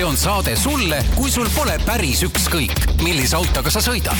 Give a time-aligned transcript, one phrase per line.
[0.00, 2.72] see on saade sulle, kui sul pole päris ükskõik,
[3.04, 4.16] millise autoga sa sõidad.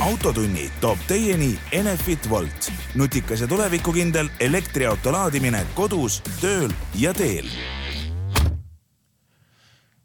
[0.00, 7.44] autotunni toob teieni Enefit Volt, nutikas ja tulevikukindel elektriauto laadimine kodus, tööl ja teel.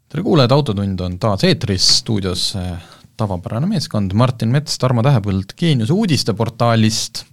[0.08, 2.76] tere kuulajad, Autotund on taas eetris, stuudios eh,
[3.16, 7.24] tavapärane meeskond, Martin Mets, Tarmo Tähepõld Geenius uudisteportaalist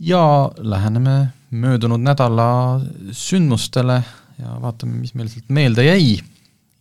[0.00, 2.80] ja läheneme möödunud nädala
[3.12, 4.02] sündmustele
[4.40, 6.18] ja vaatame, mis meil sealt meelde jäi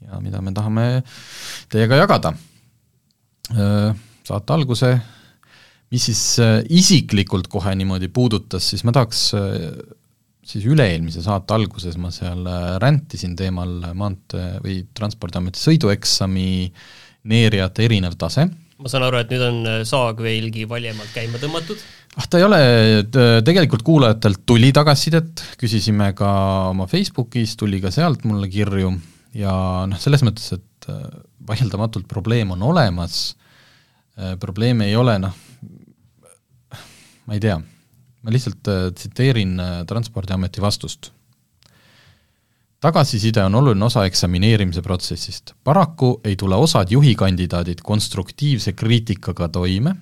[0.05, 0.85] ja mida me tahame
[1.71, 2.33] teiega jagada.
[4.29, 4.91] Saate alguse,
[5.91, 6.21] mis siis
[6.69, 9.29] isiklikult kohe niimoodi puudutas, siis ma tahaks
[10.49, 12.47] siis üle-eelmise saate alguses ma seal
[12.81, 16.49] räntisin teemal maantee või Transpordiameti sõidueksami
[17.29, 18.47] neerijate erinev tase.
[18.79, 21.81] ma saan aru, et nüüd on saag veelgi valjemalt käima tõmmatud?
[22.19, 22.59] Ah, ta ei ole,
[23.47, 26.29] tegelikult kuulajatelt tuli tagasisidet, küsisime ka
[26.73, 28.91] oma Facebookis, tuli ka sealt mulle kirju
[29.37, 29.53] ja
[29.89, 31.03] noh, selles mõttes, et äh,
[31.47, 33.35] vaieldamatult probleem on olemas,
[34.17, 35.37] äh, probleeme ei ole noh,
[37.29, 39.55] ma ei tea, ma lihtsalt äh, tsiteerin
[39.87, 41.13] Transpordiameti vastust.
[42.79, 45.51] Tagasiside on oluline osa eksamineerimise protsessist.
[45.63, 49.95] paraku ei tule osad juhikandidaadid konstruktiivse kriitikaga toime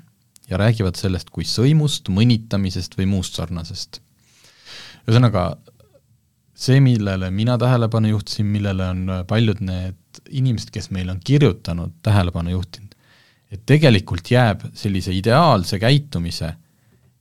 [0.49, 4.01] ja räägivad sellest kui sõimust, mõnitamisest või muust sarnasest.
[5.07, 5.57] ühesõnaga,
[6.55, 12.55] see, millele mina tähelepanu juhtisin, millele on paljud need inimesed, kes meil on kirjutanud, tähelepanu
[12.55, 12.95] juhtinud,
[13.51, 16.53] et tegelikult jääb sellise ideaalse käitumise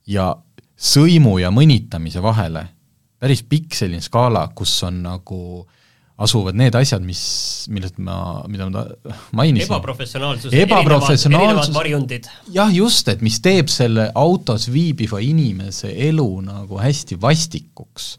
[0.07, 0.31] ja
[0.77, 2.67] sõimu ja mõnitamise vahele
[3.19, 5.39] päris pikk selline skaala, kus on nagu
[6.17, 7.21] asuvad need asjad, mis,
[7.69, 8.17] millest ma,
[8.49, 8.83] mida ma
[9.37, 9.69] mainisin.
[9.69, 12.29] ebaprofessionaalsus, ebaprofessionaalsus, erinevad varjundid.
[12.53, 18.15] jah, just, et mis teeb selle autos viibiva inimese elu nagu hästi vastikuks.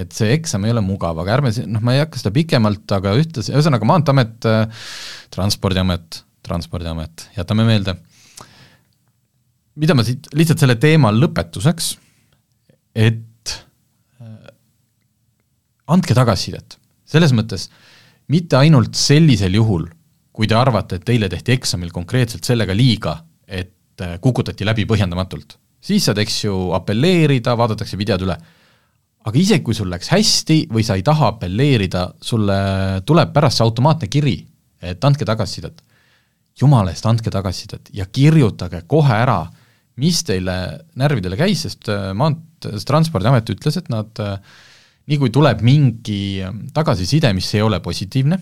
[0.00, 3.14] et see eksam ei ole mugav, aga ärme, noh, ma ei hakka seda pikemalt, aga
[3.20, 4.84] ühtlasi, ühesõnaga Maanteeamet äh,,
[5.34, 7.94] Transpordiamet, Transpordiamet, jätame meelde,
[9.78, 11.92] mida ma siit lihtsalt selle teema lõpetuseks,
[12.98, 13.26] et
[15.90, 16.79] andke tagasisidet.
[17.10, 17.68] Selles mõttes
[18.30, 19.88] mitte ainult sellisel juhul,
[20.32, 23.16] kui te arvate, et teile tehti eksamil konkreetselt sellega liiga,
[23.46, 25.58] et äh, kukutati läbi põhjendamatult.
[25.80, 28.36] siis saad, eks ju, apelleerida, vaadatakse videod üle.
[29.24, 33.64] aga isegi, kui sul läks hästi või sa ei taha apelleerida, sulle tuleb pärast see
[33.64, 34.38] automaatne kiri,
[34.80, 35.82] et andke tagasisidet.
[36.60, 39.46] jumala eest, andke tagasisidet ja kirjutage kohe ära,
[39.96, 44.36] mis teile närvidele käis, sest äh, maant-, Transpordiamet ütles, et nad äh,
[45.08, 48.38] nii kui tuleb mingi ähm, tagasiside, mis ei ole positiivne,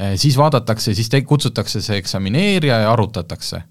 [0.00, 3.62] äh, siis vaadatakse, siis te-, kutsutakse see eksamineerija ja arutatakse.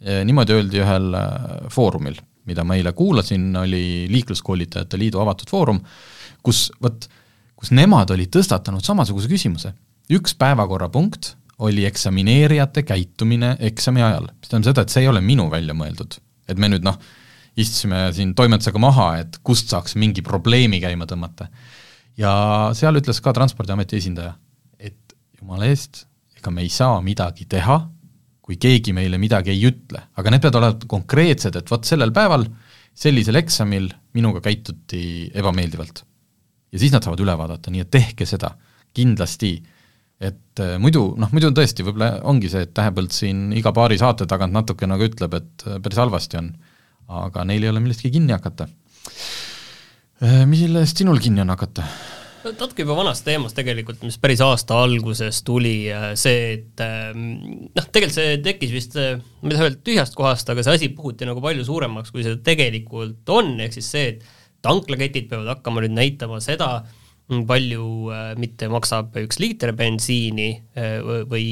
[0.00, 1.32] niimoodi öeldi ühel äh,
[1.68, 2.14] foorumil,
[2.48, 5.82] mida ma eile kuulasin, oli Liikluskoolitajate Liidu avatud foorum,
[6.42, 7.04] kus vot,
[7.52, 9.74] kus nemad olid tõstatanud samasuguse küsimuse.
[10.10, 15.50] üks päevakorrapunkt oli eksamineerijate käitumine eksami ajal, mis tähendab seda, et see ei ole minu
[15.52, 16.16] välja mõeldud.
[16.48, 16.96] et me nüüd noh,
[17.56, 21.48] istusime siin toimetusega maha, et kust saaks mingi probleemi käima tõmmata.
[22.18, 22.32] ja
[22.76, 24.34] seal ütles ka Transpordiameti esindaja,
[24.78, 26.04] et jumala eest,
[26.36, 27.80] ega me ei saa midagi teha,
[28.40, 32.46] kui keegi meile midagi ei ütle, aga need peavad olema konkreetsed, et vot sellel päeval
[33.00, 36.04] sellisel eksamil minuga käituti ebameeldivalt.
[36.72, 38.54] ja siis nad saavad üle vaadata, nii et tehke seda,
[38.94, 39.54] kindlasti
[40.20, 44.26] et äh, muidu, noh muidu tõesti, võib-olla ongi see, et Tähepõld siin iga paari saate
[44.28, 46.50] tagant natuke nagu ütleb, et äh, päris halvasti on
[47.10, 48.68] aga neil ei ole millestki kinni hakata.
[50.20, 51.86] Äh, millest sinul kinni on hakata?
[52.40, 57.26] natuke juba vanast teemast tegelikult, mis päris aasta alguses tuli, äh, see, et ähm,
[57.76, 60.88] noh, tegelikult see tekkis vist, äh, ma ei taha öelda tühjast kohast, aga see asi
[60.96, 64.24] puhuti nagu palju suuremaks, kui see tegelikult on, ehk siis see, et
[64.64, 66.70] tanklaketid peavad hakkama nüüd näitama seda,
[67.28, 67.84] palju
[68.40, 70.48] mitte maksab üks liiter bensiini
[71.30, 71.44] või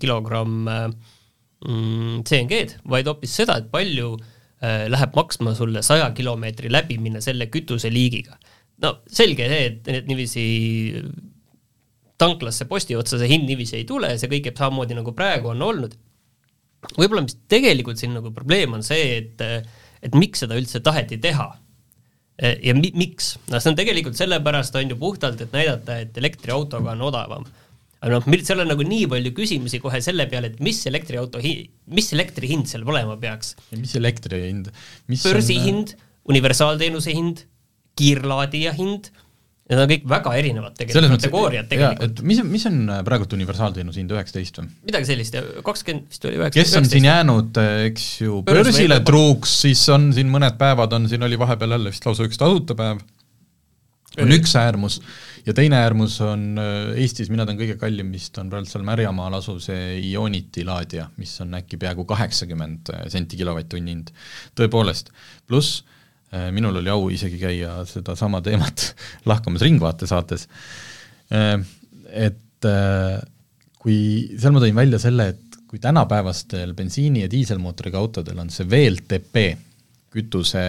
[0.00, 7.20] kilogramm mm, CNG-d, vaid hoopis seda, et palju Äh, läheb maksma sulle saja kilomeetri läbimine
[7.22, 8.38] selle kütuseliigiga.
[8.82, 10.44] no selge see, et need niiviisi
[12.18, 15.62] tanklasse posti otsa see hind niiviisi ei tule, see kõik jääb samamoodi, nagu praegu on
[15.62, 15.94] olnud.
[16.96, 19.46] võib-olla, mis tegelikult siin nagu probleem on see, et,
[20.02, 21.48] et miks seda üldse taheti teha
[22.38, 23.36] ja mi-, miks?
[23.50, 27.48] no see on tegelikult sellepärast, on ju puhtalt, et näidata, et elektriautoga on odavam
[27.98, 31.68] aga noh, seal on nagu nii palju küsimusi kohe selle peale, et mis elektriauto hi-,
[31.94, 33.56] mis elektri hind seal olema peaks.
[33.74, 34.70] mis elektri hind?
[35.10, 37.42] börsihind on..., universaalteenuse hind,
[37.98, 39.08] kiirlaadija hind,
[39.68, 42.22] need on kõik väga erinevad tegelikult kategooriad tegelikult.
[42.28, 44.70] mis, mis on äh, praegult universaalteenuse hind, üheksateist või?
[44.88, 46.70] midagi sellist, kakskümmend vist oli üheksateist.
[46.70, 51.10] kes on siin jäänud, äh, eks ju, börsile truuks, siis on siin mõned päevad on,
[51.10, 53.02] siin oli vahepeal jälle vist lausa üks tasuta päev
[54.22, 55.00] on üks äärmus
[55.48, 59.38] ja teine äärmus on äh, Eestis, mina tean kõige kallim vist on praegu seal Märjamaal
[59.38, 64.12] asuv see Ionity laadija, mis on äkki peaaegu kaheksakümmend äh, senti kilovatt-tunni hind.
[64.58, 65.12] tõepoolest,
[65.48, 65.82] pluss
[66.34, 68.90] äh, minul oli au isegi käia sedasama teemat
[69.30, 70.48] lahkamas Ringvaate saates,
[72.08, 72.66] et
[73.78, 73.98] kui
[74.40, 79.42] seal ma tõin välja selle, et kui tänapäevastel bensiini- ja diiselmootoriga autodel on see VLTP,
[80.12, 80.60] kütuse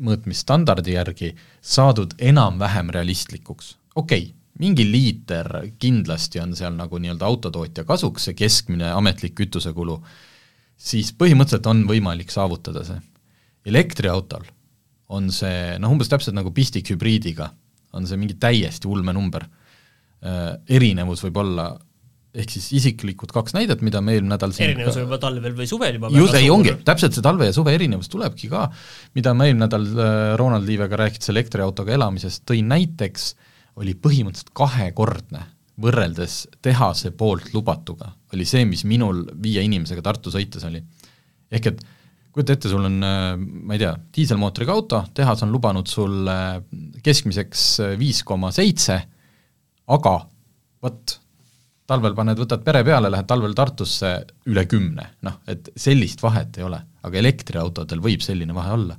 [0.00, 3.76] mõõtmisstandardi järgi saadud enam-vähem realistlikuks.
[3.94, 5.48] okei okay,, mingi liiter
[5.80, 9.98] kindlasti on seal nagu nii-öelda autotootja kasuks, see keskmine ametlik kütusekulu,
[10.76, 13.00] siis põhimõtteliselt on võimalik saavutada see.
[13.66, 14.44] elektriautol
[15.12, 17.50] on see noh, umbes täpselt nagu pistikhübriidiga,
[17.92, 19.44] on see mingi täiesti ulme number.
[20.22, 21.66] Äh, erinevus võib olla
[22.32, 25.98] ehk siis isiklikud kaks näidet, mida me eelmine nädal siin erinevus võib talvel või suvel
[25.98, 28.66] juba just, ei ongi, täpselt see talve ja suve erinevus tulebki ka,
[29.18, 33.32] mida ma eelmine nädal äh, Ronald Liivega rääkides elektriautoga elamisest tõin näiteks,
[33.82, 35.44] oli põhimõtteliselt kahekordne
[35.82, 40.80] võrreldes tehase poolt lubatuga, oli see, mis minul viie inimesega Tartu sõites oli.
[41.52, 41.84] ehk et
[42.32, 46.36] kujuta ette, sul on, äh, ma ei tea, diiselmootoriga auto, tehas on lubanud sulle
[47.04, 49.02] keskmiseks äh, viis koma seitse,
[49.92, 50.14] aga
[50.82, 51.18] vot,
[51.90, 54.14] talvel paned, võtad pere peale, lähed talvel Tartusse
[54.50, 58.98] üle kümne, noh, et sellist vahet ei ole, aga elektriautodel võib selline vahe olla.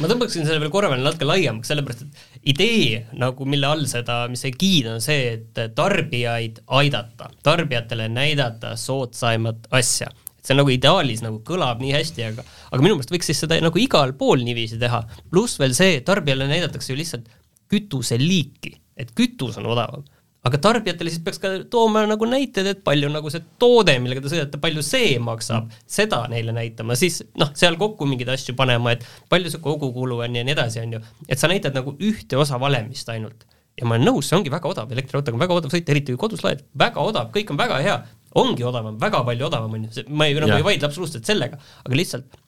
[0.00, 4.22] Ma tõmbaksin selle veel korra veel natuke laiemaks, sellepärast et idee nagu, mille all seda,
[4.32, 10.08] mis see giid on see, et tarbijaid aidata, tarbijatele näidata soodsaimat asja.
[10.40, 13.58] et see nagu ideaalis nagu kõlab nii hästi, aga aga minu meelest võiks siis seda
[13.60, 15.02] nagu igal pool niiviisi teha,
[15.32, 17.28] pluss veel see, tarbijale näidatakse ju lihtsalt
[17.70, 20.06] kütuseliiki, et kütus on odavam
[20.46, 24.32] aga tarbijatele siis peaks ka tooma nagu näited, et palju nagu see toode, millega te
[24.32, 29.04] sõidate, palju see maksab, seda neile näitama, siis noh, seal kokku mingeid asju panema, et
[29.32, 31.02] palju see kogukulu on ja nii edasi, on ju.
[31.28, 33.44] et sa näitad nagu ühte osa valemist ainult.
[33.80, 36.20] ja ma olen nõus, see ongi väga odav, elektriautoga on väga odav sõita, eriti kui
[36.20, 37.96] kodus laed, väga odav, kõik on väga hea,
[38.40, 41.96] ongi odavam, väga palju odavam on ju, ma ei, nagu ei vaidle absoluutselt sellega, aga
[41.96, 42.40] lihtsalt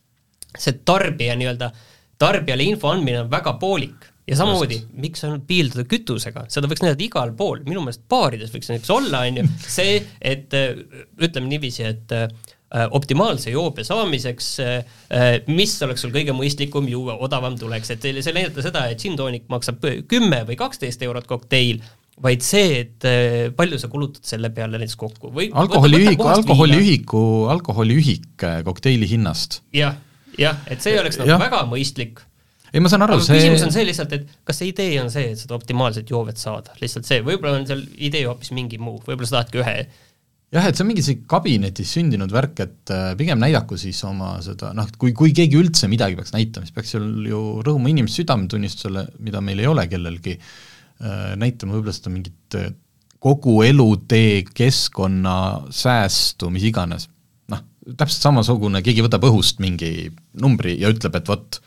[0.59, 1.71] see tarbija nii-öelda,
[2.21, 7.05] tarbijale info andmine on väga poolik ja samamoodi, miks ainult piilduda kütusega, seda võiks näidata
[7.05, 9.47] igal pool, minu meelest baarides võiks näiteks olla, on ju,
[9.79, 10.77] see, et äh,
[11.23, 12.29] ütleme niiviisi, et äh,
[12.95, 18.39] optimaalse joobe saamiseks, äh, mis oleks sul kõige mõistlikum juua, odavam tuleks, et see ei
[18.39, 21.83] näidata seda, et džinntoonik maksab kümme või kaksteist eurot kokteil,
[22.23, 23.05] vaid see, et
[23.59, 25.33] palju sa kulutad selle peale näiteks kokku?
[25.35, 27.23] Või alkoholiühiku, alkoholiühiku,
[27.57, 29.65] alkoholiühik kokteili hinnast.
[29.75, 29.97] Ja,.
[30.37, 31.41] jah, jah, et see oleks nagu ja.
[31.41, 32.23] väga mõistlik
[32.73, 35.33] ei, ma saan aru, see küsimus on see lihtsalt, et kas see idee on see,
[35.35, 39.29] et seda optimaalset joovet saada, lihtsalt see, võib-olla on seal idee hoopis mingi muu, võib-olla
[39.29, 39.77] sa tahadki ühe
[40.53, 44.35] jah, et see on mingi see kabinetis sündinud värk, et äh, pigem näidaku siis oma
[44.45, 48.23] seda noh, kui, kui keegi üldse midagi peaks näitama, siis peaks seal ju rõhuma inimeste
[48.23, 52.71] südametunnistusele, mida meil ei ole kellelgi, äh, näitama võib-olla seda mingit äh,
[53.23, 55.37] kogu elutee keskkonna
[55.73, 57.09] säästu, mis iganes.
[57.53, 57.63] noh,
[57.97, 60.11] täpselt samasugune, keegi võtab õhust mingi
[60.43, 61.63] numbri ja ütleb, et vot,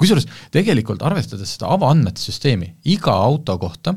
[0.00, 3.96] kusjuures tegelikult arvestades seda avaandmete süsteemi, iga auto kohta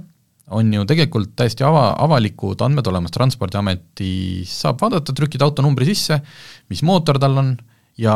[0.53, 6.19] on ju tegelikult täiesti ava, avalikud andmed olemas, Transpordiametis saab vaadata, trükida autonumbri sisse,
[6.69, 7.55] mis mootor tal on,
[7.97, 8.15] ja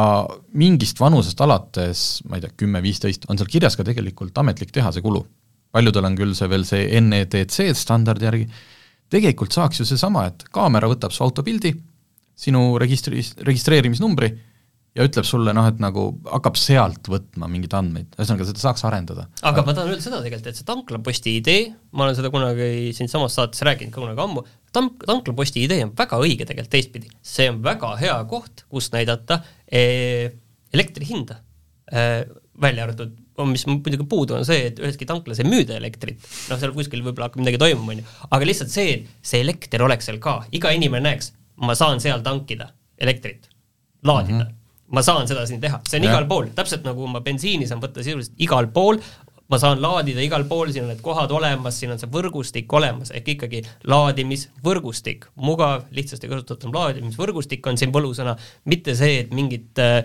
[0.60, 5.02] mingist vanusest alates, ma ei tea, kümme, viisteist, on seal kirjas ka tegelikult ametlik tehase
[5.02, 5.26] kulu.
[5.72, 8.48] paljudel on küll see veel see NEDC standardi järgi,
[9.14, 11.76] tegelikult saaks ju seesama, et kaamera võtab su auto pildi,
[12.40, 14.32] sinu registris, registreerimisnumbri
[14.98, 19.28] ja ütleb sulle noh, et nagu hakkab sealt võtma mingeid andmeid, ühesõnaga seda saaks arendada.
[19.46, 23.38] aga ma tahan öelda seda tegelikult, et see tanklaposti idee, ma olen seda kunagi siinsamas
[23.38, 24.44] saates rääkinud ka kunagi ammu,
[24.76, 29.42] tank, tanklaposti idee on väga õige tegelikult teistpidi, see on väga hea koht, kus näidata
[29.66, 30.30] eh,
[30.74, 31.42] elektri hinda.
[31.90, 32.22] Eh,,
[32.60, 33.14] välja arvatud,
[33.48, 36.20] mis muidugi puudu on see, et üheski tanklas ei müüda elektrit,
[36.50, 39.86] noh, seal kuskil võib-olla hakkab midagi toimuma, on ju, aga lihtsalt see, et see elekter
[39.86, 41.32] oleks seal ka, iga inimene näeks,
[41.64, 43.48] ma saan seal tankida elektrit,
[44.04, 44.44] laadida.
[44.44, 44.48] Mm.
[44.50, 44.59] -hmm
[44.96, 46.14] ma saan seda siin teha, see on ja.
[46.14, 49.02] igal pool, täpselt nagu ma bensiini saan võtta sisuliselt igal pool,
[49.50, 53.14] ma saan laadida igal pool, siin on need kohad olemas, siin on see võrgustik olemas,
[53.18, 58.36] ehk ikkagi laadimisvõrgustik, mugav, lihtsasti kasutatav laadimisvõrgustik on siin võlusõna,
[58.70, 60.04] mitte see, et mingit äh,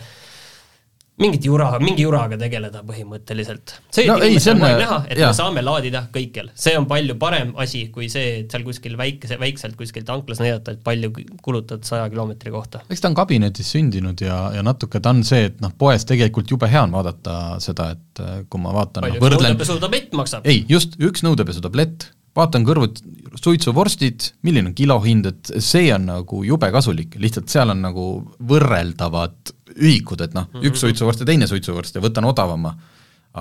[1.23, 3.77] mingit jura, mingi juraga tegeleda põhimõtteliselt.
[3.87, 5.31] see, et no, inimestel on vaja näha, et jah.
[5.31, 9.39] me saame laadida kõikjal, see on palju parem asi kui see, et seal kuskil väikese,
[9.39, 11.13] väikselt kuskil tanklas näidata, et palju
[11.45, 12.83] kulutad saja kilomeetri kohta.
[12.91, 16.51] eks ta on kabinetis sündinud ja, ja natuke ta on see, et noh, poes tegelikult
[16.51, 19.55] jube hea on vaadata seda, et äh, kui ma vaatan palju no, võrdlen...
[19.55, 20.51] nõudepesutablett maksab?
[20.51, 23.07] ei, just, üks nõudepesutablett, vaatan kõrvuti
[23.39, 28.09] suitsuvorstid, milline on kilohind, et see on nagu jube kasulik, lihtsalt seal on nagu
[28.43, 30.81] võrreldavad ühikud, et noh, üks mhm.
[30.85, 32.75] suitsuvorst ja teine suitsuvorst ja võtan odavama,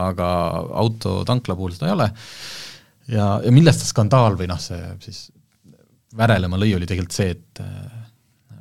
[0.04, 0.28] aga
[0.82, 2.10] auto tankla puhul seda ei ole.
[3.14, 5.28] ja, ja millest see skandaal või noh, see siis
[6.18, 8.02] värelema lõi, oli tegelikult see, et äh,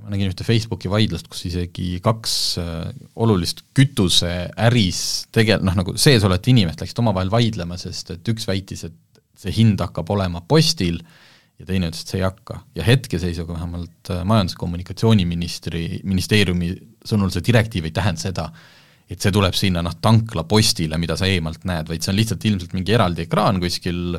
[0.03, 2.79] ma nägin ühte Facebooki vaidlust, kus isegi kaks äh,
[3.23, 5.03] olulist kütuseäris
[5.35, 9.55] tegel-, noh nagu sees olevat inimest läksid omavahel vaidlema, sest et üks väitis, et see
[9.55, 11.01] hind hakkab olema postil
[11.63, 12.61] ja teine ütles, et see ei hakka.
[12.75, 16.73] ja hetkeseisuga vähemalt äh, Majandus- ja Kommunikatsiooniministri, ministeeriumi
[17.07, 18.49] sõnul see direktiiv ei tähenda seda,
[19.11, 22.73] et see tuleb sinna noh, tanklapostile, mida sa eemalt näed, vaid see on lihtsalt ilmselt
[22.77, 24.17] mingi eraldi ekraan kuskil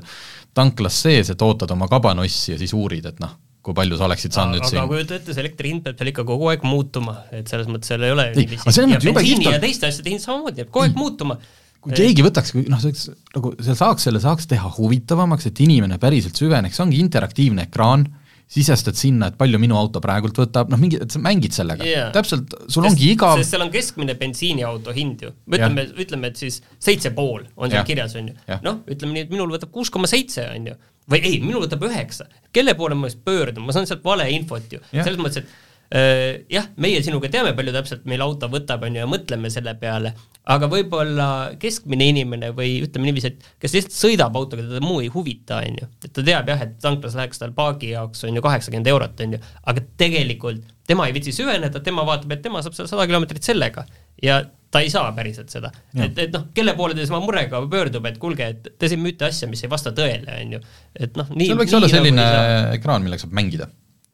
[0.54, 3.34] tanklas sees, et ootad oma kabanossi ja siis uurid, et noh,
[3.64, 6.12] kui palju sa oleksid saanud aga, siin aga kujuta ette, see elektri hind peab seal
[6.12, 9.24] ikka kogu aeg muutuma, et selles mõttes seal ei ole Ei, aga ja mõttes jube
[9.24, 11.40] kihvt on- ja teiste asjade hind samamoodi jääb kogu aeg muutuma.
[11.84, 16.00] Kui keegi võtaks, noh, see oleks nagu, seal saaks selle, saaks teha huvitavamaks, et inimene
[16.02, 18.06] päriselt süveneks, see ongi interaktiivne ekraan,
[18.54, 22.10] sisestad sinna, et palju minu auto praegult võtab, noh mingi, et sa mängid sellega Jaa.
[22.14, 26.42] täpselt, sul Sest- ongi igav sest seal on keskmine bensiiniauto hind ju, ütleme, ütleme, et
[26.42, 27.88] siis seitse pool on seal Jah.
[27.88, 28.38] kirjas, on ju.
[28.48, 28.62] Jah.
[28.66, 30.78] noh, ütleme nii, et minul võtab kuus koma seitse, on ju.
[31.10, 32.30] või ei, minul võtab üheksa.
[32.54, 34.84] kelle poole ma siis pöördun, ma saan sealt valeinfot ju.
[34.92, 35.08] Jah.
[35.08, 39.02] selles mõttes, et äh, jah, meie sinuga teame, palju täpselt meil auto võtab, on ju,
[39.02, 40.14] ja mõtleme selle peale,
[40.44, 41.28] aga võib-olla
[41.60, 45.78] keskmine inimene või ütleme niiviisi, et kes lihtsalt sõidab autoga, teda muu ei huvita, on
[45.80, 45.88] ju.
[46.04, 49.38] et ta teab jah, et tanklas läheks tal paagi jaoks on ju kaheksakümmend eurot, on
[49.38, 53.48] ju, aga tegelikult tema ei viitsi süveneda, tema vaatab, et tema saab seal sada kilomeetrit
[53.48, 53.86] sellega
[54.24, 54.42] ja
[54.74, 55.72] ta ei saa päriselt seda.
[55.96, 59.04] et, et noh, kelle poole ta siis oma murega pöördub, et kuulge, et te siin
[59.04, 60.64] müüte asja, mis ei vasta tõele, on ju.
[61.08, 62.62] et noh, nii seal võiks nii olla nagu selline saa.
[62.82, 63.70] ekraan, millega saab mängida,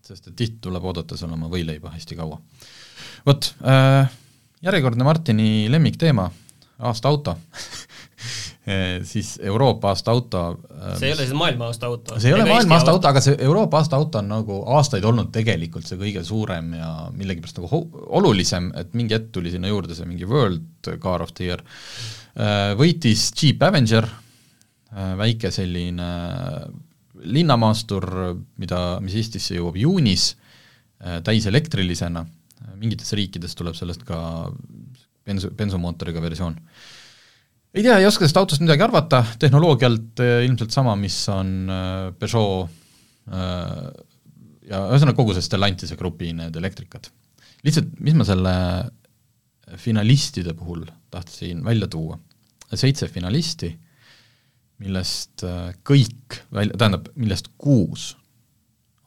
[0.06, 2.38] sest et tihti tuleb oodata seal oma võileiba hästi kaua.
[3.26, 4.19] vot äh,,
[4.66, 6.30] järjekordne Martini lemmikteema,
[6.80, 7.38] aasta auto
[9.04, 12.20] siis Euroopa aasta auto äh, see ei ole siis maailma aasta auto.
[12.20, 15.32] see ei ole maailma aasta auto, aga see Euroopa aasta auto on nagu aastaid olnud
[15.36, 17.82] tegelikult see kõige suurem ja millegipärast nagu
[18.20, 21.64] olulisem, et mingi hetk tuli sinna juurde see mingi World Car of the Year,
[22.80, 24.06] võitis Jeep Avenger,
[25.20, 26.10] väike selline
[27.20, 28.06] linnamaastur,
[28.62, 30.32] mida, mis Eestisse jõuab juunis,
[31.26, 32.24] täiselektrilisena,
[32.80, 34.20] mingites riikides tuleb sellest ka
[35.28, 36.58] bensu, bensumootoriga versioon
[37.74, 42.06] ei tea, ei oska sellest autost midagi arvata, tehnoloogialt eh, ilmselt sama, mis on eh,
[42.18, 42.70] Peugeot
[43.30, 43.84] eh,
[44.70, 47.12] ja ühesõnaga kogu see Stellantise grupi need elektrikad.
[47.66, 48.56] lihtsalt, mis ma selle
[49.78, 52.18] finalistide puhul tahtsin välja tuua,
[52.74, 53.70] seitse finalisti,
[54.82, 55.44] millest
[55.86, 58.14] kõik välja, tähendab, millest kuus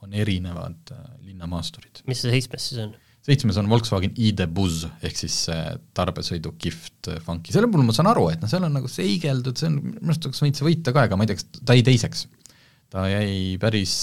[0.02, 2.92] on erinevad linnamaasturid mis see seitsmes siis on?
[3.22, 8.10] Seitsmes on Volkswagen ID Buzz ehk siis see tarbesõidu kihvt funky, selle puhul ma saan
[8.10, 10.94] aru, et noh, seal on nagu seigeldud, see on, minu arust oleks võinud see võita
[10.94, 12.26] ka, aga ma ei tea, kas ta jäi teiseks.
[12.92, 13.94] ta jäi päris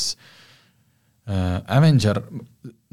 [1.27, 2.21] äh, Avenger,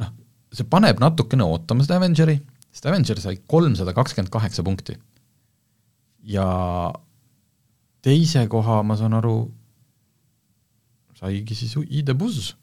[0.02, 0.12] noh,
[0.52, 2.40] see paneb natukene ootama seda Avengeri,
[2.72, 4.98] sest Avenger sai kolmsada kakskümmend kaheksa punkti.
[6.26, 6.48] ja
[8.02, 9.38] teise koha, ma saan aru,
[11.16, 12.56] saigi siis ID Buzz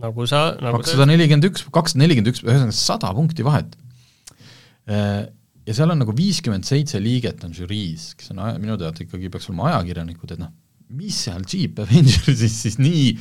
[0.00, 3.76] nagu sa, nagu kakssada nelikümmend üks, kakssada nelikümmend üks, ühesõnaga sada punkti vahet.
[4.88, 9.30] Ja seal on nagu viiskümmend seitse liiget on žüriis, kes on aja, minu teada ikkagi
[9.30, 10.50] peaks olema ajakirjanikud, et noh,
[10.92, 13.12] mis seal Jeep Avengersis siis nii,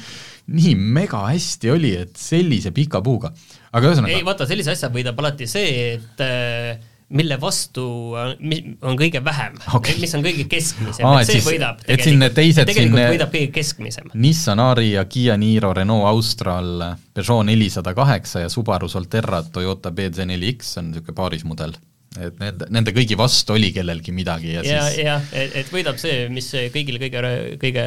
[0.56, 3.32] nii mega hästi oli, et sellise pika puuga.
[3.72, 7.84] aga ei ühesõnaga, vaata, sellise asja võidab alati see, et äh, mille vastu
[8.16, 9.98] on, kõige vähem Okei.
[10.02, 13.14] mis on kõige keskmisem Aa, et see siis- võidab et siin need teised tegelikult siin-
[13.16, 14.10] võidab kõige keskmisem.
[14.14, 16.72] Nissan Ari ja Kiia Niro, Renault Austral,
[17.14, 21.74] Peugeot nelisada kaheksa ja Subaru Solterra, Toyota BZ4X on niisugune paarismudel.
[22.20, 26.26] et need, nende kõigi vastu oli kellelgi midagi ja, ja, siis ja et, võidab see,
[26.30, 27.22] mis kõigile kõige,
[27.62, 27.86] kõige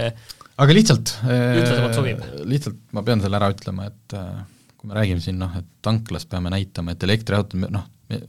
[0.57, 2.23] aga lihtsalt Ühtlasemalt sobib.
[2.49, 4.45] lihtsalt ma pean selle ära ütlema, et äh,
[4.79, 8.21] kui me räägime siin noh, et tanklas peame näitama, et elektriauto, noh, me,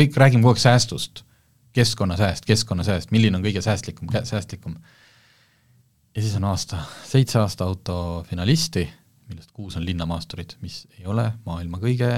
[0.00, 1.22] kõik räägime kogu aeg säästust,
[1.74, 4.76] keskkonnasääst, keskkonnasääst, milline on kõige säästlikum, säästlikum.
[6.14, 8.86] ja siis on aasta, seitse aasta auto finalisti,
[9.28, 12.10] millest kuus on linnamaasturid, mis ei ole maailma kõige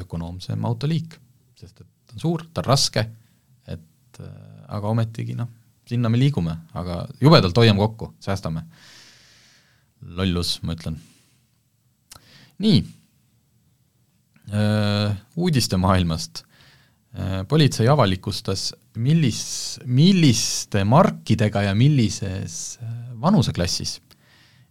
[0.00, 1.16] ökonoomsem autoliik,
[1.56, 3.06] sest et ta on suur, ta on raske,
[3.66, 4.34] et äh,
[4.68, 5.48] aga ometigi noh,
[5.88, 8.66] sinna me liigume, aga jubedalt hoiame kokku, säästame.
[10.00, 11.00] lollus, ma ütlen.
[12.58, 12.84] nii,
[15.36, 16.44] uudistemaailmast.
[17.48, 18.68] Politsei avalikustas,
[19.00, 23.98] millis, milliste markidega ja millises äh, vanuseklassis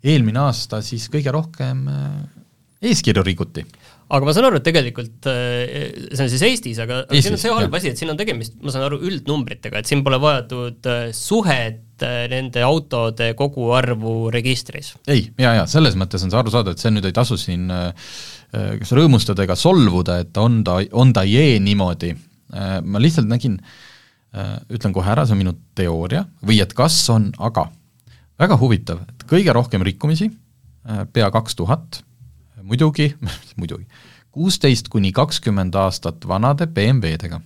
[0.06, 2.12] eelmine aasta siis kõige rohkem äh,
[2.88, 3.65] eeskirju rikuti
[4.08, 7.36] aga ma saan aru, et tegelikult äh, see on siis Eestis, aga aga siin on
[7.36, 10.20] Eestis, see halb asi, et siin on tegemist, ma saan aru, üldnumbritega, et siin pole
[10.24, 14.94] vajatud äh, suhet äh, nende autode koguarvu registris.
[15.12, 17.89] ei, ja, ja selles mõttes on see arusaadav, et see nüüd ei tasu siin äh,
[18.56, 22.13] äh, kas rõõmustada ega solvuda, et on ta, on ta jee niimoodi.
[22.54, 23.58] Ma lihtsalt nägin,
[24.72, 27.68] ütlen kohe ära, see on minu teooria, või et kas on, aga
[28.39, 30.30] väga huvitav, et kõige rohkem rikkumisi,
[31.13, 32.01] pea kaks tuhat,
[32.63, 33.10] muidugi,
[33.60, 33.88] muidugi,
[34.36, 37.42] kuusteist kuni kakskümmend aastat vanade BMW-dega.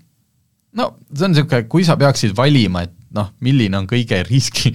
[0.77, 4.74] no see on niisugune, kui sa peaksid valima, et noh, milline on kõige riski,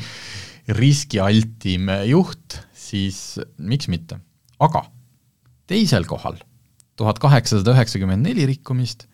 [0.78, 4.21] riskialtim juht, siis miks mitte.
[4.59, 4.87] aga
[5.68, 6.38] teisel kohal
[6.97, 9.04] tuhat kaheksasada üheksakümmend neli rikkumist,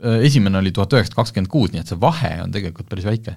[0.00, 3.36] esimene oli tuhat üheksasada kakskümmend kuus, nii et see vahe on tegelikult päris väike.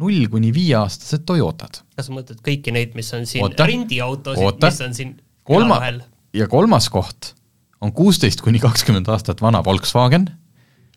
[0.00, 1.82] null kuni viieaastased Toyotad.
[1.96, 3.66] kas sa mõtled kõiki neid, mis on siin Oota.
[3.66, 5.80] rendiautosid, mis on siin kolma
[6.34, 7.34] ja kolmas koht
[7.84, 10.28] on kuusteist kuni kakskümmend aastat vana Volkswagen,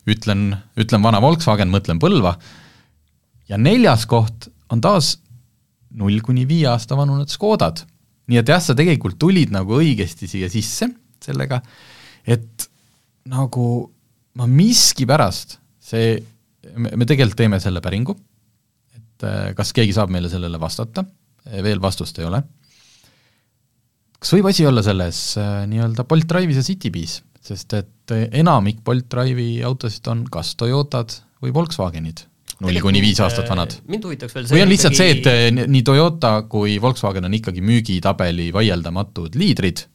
[0.08, 2.38] ütlen, ütlen vana Volkswagen, mõtlen Põlva,
[3.48, 5.16] ja neljas koht on taas
[5.98, 7.84] null kuni viie aasta vanunud Škodad.
[8.28, 10.90] nii et jah, sa tegelikult tulid nagu õigesti siia sisse
[11.24, 11.62] sellega,
[12.28, 12.68] et
[13.28, 13.90] nagu
[14.38, 16.16] ma miskipärast, see,
[16.78, 18.14] me, tegelikult teeme selle päringu,
[18.94, 21.04] et äh, kas keegi saab meile sellele vastata,
[21.64, 22.42] veel vastust ei ole.
[24.18, 28.82] kas võib asi olla selles äh, nii-öelda Bolt Drive'is ja Citybees, sest et äh, enamik
[28.84, 32.24] Bolt Drive'i autosid on kas Toyotad või Volkswagenid,
[32.62, 33.78] null kuni viis aastat vanad.
[33.86, 37.38] mind huvitaks veel see või on lihtsalt see, et äh, nii Toyota kui Volkswagen on
[37.38, 39.86] ikkagi müügitabeli vaieldamatud liidrid,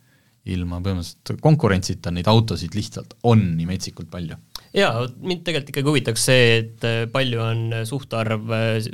[0.51, 4.35] ilma põhimõtteliselt konkurentsita neid autosid lihtsalt on nii metsikult palju.
[4.75, 8.87] jaa, mind tegelikult ikkagi huvitaks see, et äh, palju on suhtarv äh,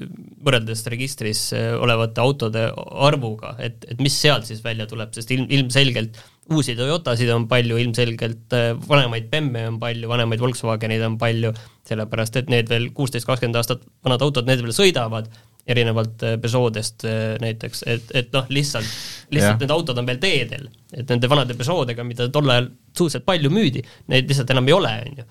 [0.46, 2.68] võrreldes registris äh, olevate autode
[3.10, 6.22] arvuga, et, et mis sealt siis välja tuleb, sest ilm, ilmselgelt
[6.54, 8.54] uusi Toyotasid on palju, ilmselgelt
[8.90, 11.54] vanemaid BEM-e on palju, vanemaid Volkswageneid on palju,
[11.86, 15.30] sellepärast et need veel kuusteist, kakskümmend aastat vanad autod, need veel sõidavad,
[15.70, 17.06] erinevalt Peugeot'dest
[17.42, 18.88] näiteks, et, et noh, lihtsalt,
[19.30, 19.60] lihtsalt Jah.
[19.62, 20.68] need autod on veel teedel.
[20.94, 24.94] et nende vanade Peugeot'dega, mida tol ajal suhteliselt palju müüdi, neid lihtsalt enam ei ole,
[25.06, 25.28] on ju.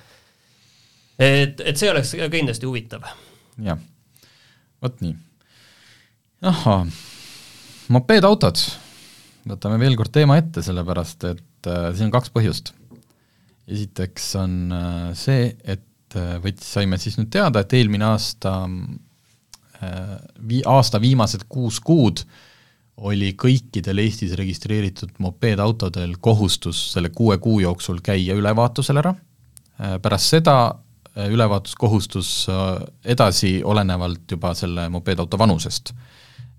[1.19, 3.07] et, et see oleks kindlasti huvitav.
[3.65, 3.81] jah,
[4.85, 5.17] vot nii.
[6.53, 6.85] ahhaa,
[7.95, 8.63] mopeedautod,
[9.49, 12.73] võtame veel kord teema ette, sellepärast et äh, siin on kaks põhjust.
[13.69, 18.89] esiteks on äh, see, et äh, võts-, saime siis nüüd teada, et eelmine aasta äh,
[20.49, 22.25] vii-, aasta viimased kuus kuud
[23.09, 29.15] oli kõikidel Eestis registreeritud mopeedautodel kohustus selle kuue kuu jooksul käia ülevaatusel ära,
[30.03, 35.93] pärast seda äh, ülevaatuskohustus äh, edasi olenevalt juba selle mopeedauto vanusest.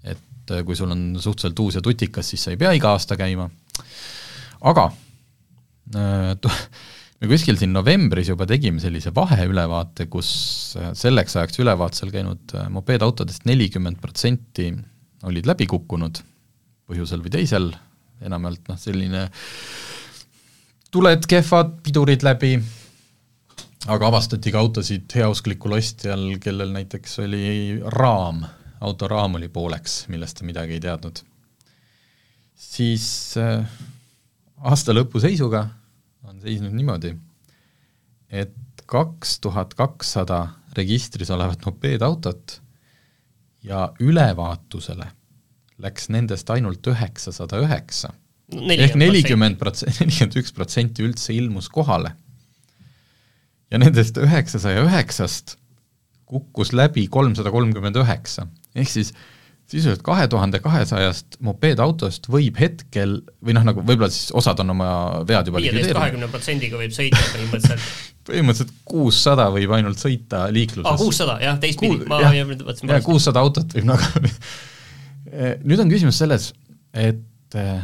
[0.04, 3.18] et äh, kui sul on suhteliselt uus ja tutikas, siis sa ei pea iga aasta
[3.18, 3.50] käima,
[4.62, 4.92] aga
[5.96, 6.36] äh,
[7.20, 10.32] me kuskil siin novembris juba tegime sellise vaheülevaate, kus
[10.80, 14.72] äh, selleks ajaks ülevaatusel käinud äh, mopeedautodest nelikümmend protsenti
[15.28, 16.22] olid läbi kukkunud
[16.90, 17.72] põhjusel või teisel,
[18.24, 19.26] enamjaolt noh, selline
[20.92, 22.56] tuled kehvad, pidurid läbi,
[23.92, 27.44] aga avastati ka autosid heausklikul ostjal, kellel näiteks oli
[27.94, 28.42] raam,
[28.80, 31.20] auto raam oli pooleks, millest ta midagi ei teadnud.
[32.56, 33.68] siis äh,
[34.64, 35.68] aasta lõpu seisuga
[36.24, 37.14] on seisnud niimoodi,
[38.30, 38.56] et
[38.90, 42.60] kaks tuhat kakssada registris olevat mopeedautot
[43.64, 45.08] ja ülevaatusele
[45.80, 48.12] läks nendest ainult üheksasada üheksa.
[48.50, 52.16] Ehk nelikümmend protsenti, nelikümmend üks protsenti üldse ilmus kohale.
[53.70, 55.60] ja nendest üheksasaja üheksast
[56.26, 59.14] kukkus läbi kolmsada kolmkümmend üheksa, ehk siis
[59.70, 64.90] sisuliselt kahe tuhande kahesajast mopeedautost võib hetkel, või noh, nagu võib-olla siis osad on oma
[65.30, 67.92] vead juba viieteist, kahekümne protsendiga võib sõita põhimõtteliselt.
[68.30, 71.04] põhimõtteliselt kuussada võib ainult sõita aa, liikluses.
[71.04, 73.10] kuussada, jah, teistpidi, ma jah, jah, mõtlesin valesti.
[73.12, 74.26] kuussada autot võib nagu
[75.70, 76.50] nüüd on küsimus selles,
[76.94, 77.80] et eh,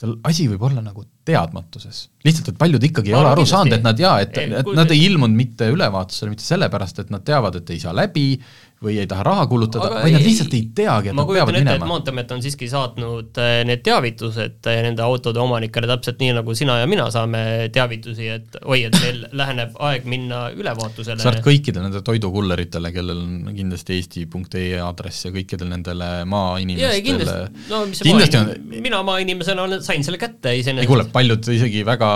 [0.00, 2.08] seal asi võib olla nagu teadmatuses.
[2.24, 4.52] lihtsalt, et paljud ikkagi ei Ma ole arvan aru saanud, et nad jaa, et, Ei,
[4.60, 8.32] et nad ei ilmunud mitte ülevaatusele mitte sellepärast, et nad teavad, et ei saa läbi
[8.80, 11.60] või ei taha raha kulutada, vaid nad lihtsalt ei teagi, et ma nad peavad ette,
[11.60, 11.88] et minema.
[11.90, 16.78] Maanteeamet on siiski saatnud eh, need teavitused eh, nende autode omanikele täpselt nii, nagu sina
[16.80, 17.42] ja mina saame
[17.74, 21.20] teavitusi, et oi, et meil läheneb aeg minna ülevaatusele.
[21.20, 27.04] sa arvad kõikidele nendele toidukulleritele, kellel on kindlasti eesti.ee aadress ja kõikidele nendele ei maainimestele
[27.04, 30.88] kindlasti, no kindlasti maa, on, mina maainimesena olen, sain selle kätte ei iseenesest.
[30.88, 32.10] kuule, paljud isegi väga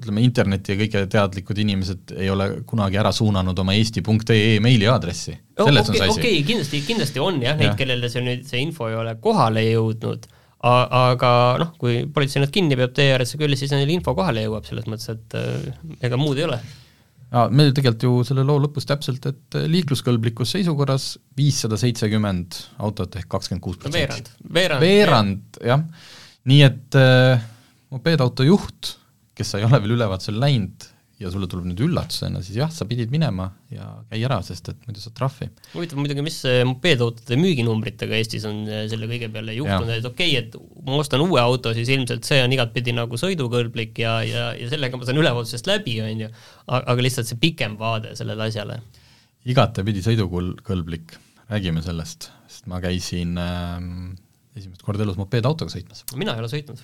[0.00, 5.36] ütleme, interneti ja kõige teadlikud inimesed ei ole kunagi ära suunanud oma eesti.ee meiliaadressi.
[5.68, 6.20] Selles on see asi.
[6.20, 9.64] okei, kindlasti, kindlasti on jah, neid Jah., kellele see nüüd, see info ei ole kohale
[9.66, 10.28] jõudnud,
[10.66, 14.68] aga noh, kui politsei nad kinni peab tee ääres küll, siis neil info kohale jõuab,
[14.68, 16.60] selles mõttes, et äh, ega muud ei ole.
[17.30, 23.30] aa, meil tegelikult ju selle loo lõpus täpselt, et liikluskõlblikus seisukorras viissada seitsekümmend autot ehk
[23.32, 25.84] kakskümmend kuus protsenti., veerand, veerand, jah.
[26.50, 27.50] nii et äh,
[27.94, 28.96] mopeedauto juht,
[29.36, 30.89] kes ei ole veel ülevaatusel läinud
[31.20, 34.86] ja sulle tuleb nüüd üllatusena, siis jah, sa pidid minema ja käi ära, sest et
[34.88, 35.50] muidu saad trahvi.
[35.74, 40.46] huvitav muidugi, mis mopeedautode müüginumbritega Eestis on äh, selle kõige peale juhtunud, et okei okay,,
[40.46, 44.70] et ma ostan uue auto, siis ilmselt see on igatpidi nagu sõidukõlblik ja, ja, ja
[44.72, 46.30] sellega ma saan ülevaatusest läbi, on ju,
[46.78, 48.80] aga lihtsalt see pikem vaade sellele asjale.
[49.44, 51.18] igatepidi sõidukõlblik,
[51.52, 53.76] räägime sellest, sest ma käisin äh,
[54.56, 56.06] esimest korda elus mopeedautoga sõitmas.
[56.16, 56.80] mina ei ole sõitnud.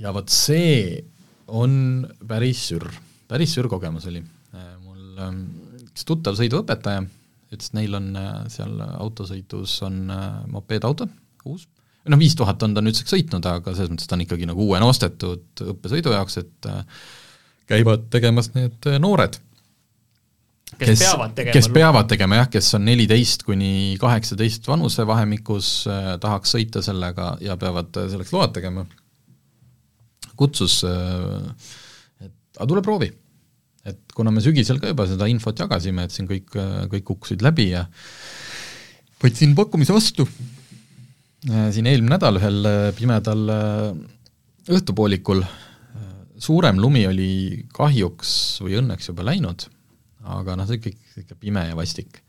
[0.00, 1.04] ja vot see
[1.48, 2.88] on päris sürr,
[3.28, 4.22] päris sürr kogemus oli.
[4.54, 5.42] Äh, mul ähm,
[5.86, 11.08] üks tuttav sõiduõpetaja ütles, et neil on äh, seal autosõidus on äh, mopeedauto,
[11.48, 11.66] uus,
[12.08, 14.88] noh, viis tuhat on ta nüüdseks sõitnud, aga selles mõttes ta on ikkagi nagu uuena
[14.88, 16.70] ostetud õppesõidu jaoks, et
[17.68, 19.36] käivad tegemas need noored
[20.76, 21.54] kes, kes peavad tegema.
[21.56, 27.56] kes peavad tegema jah, kes on neliteist kuni kaheksateist vanusevahemikus äh,, tahaks sõita sellega ja
[27.60, 28.84] peavad selleks load tegema,
[30.38, 31.76] kutsus äh,,
[32.58, 33.08] aga tule proovi.
[33.88, 36.50] et kuna me sügisel ka juba seda infot jagasime, et siin kõik,
[36.92, 37.86] kõik kukkusid läbi ja
[39.22, 40.26] võtsin pakkumise vastu
[41.48, 43.88] äh,, siin eelmine nädal ühel äh, pimedal äh,
[44.68, 45.42] õhtupoolikul
[46.38, 47.32] suurem lumi oli
[47.74, 48.30] kahjuks
[48.62, 49.64] või õnneks juba läinud
[50.36, 52.22] aga noh, see kõik ikka pime ja vastik.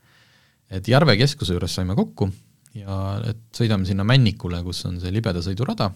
[0.70, 2.30] et Järve keskuse juures saime kokku
[2.78, 5.90] ja et sõidame sinna Männikule, kus on see libeda sõidurada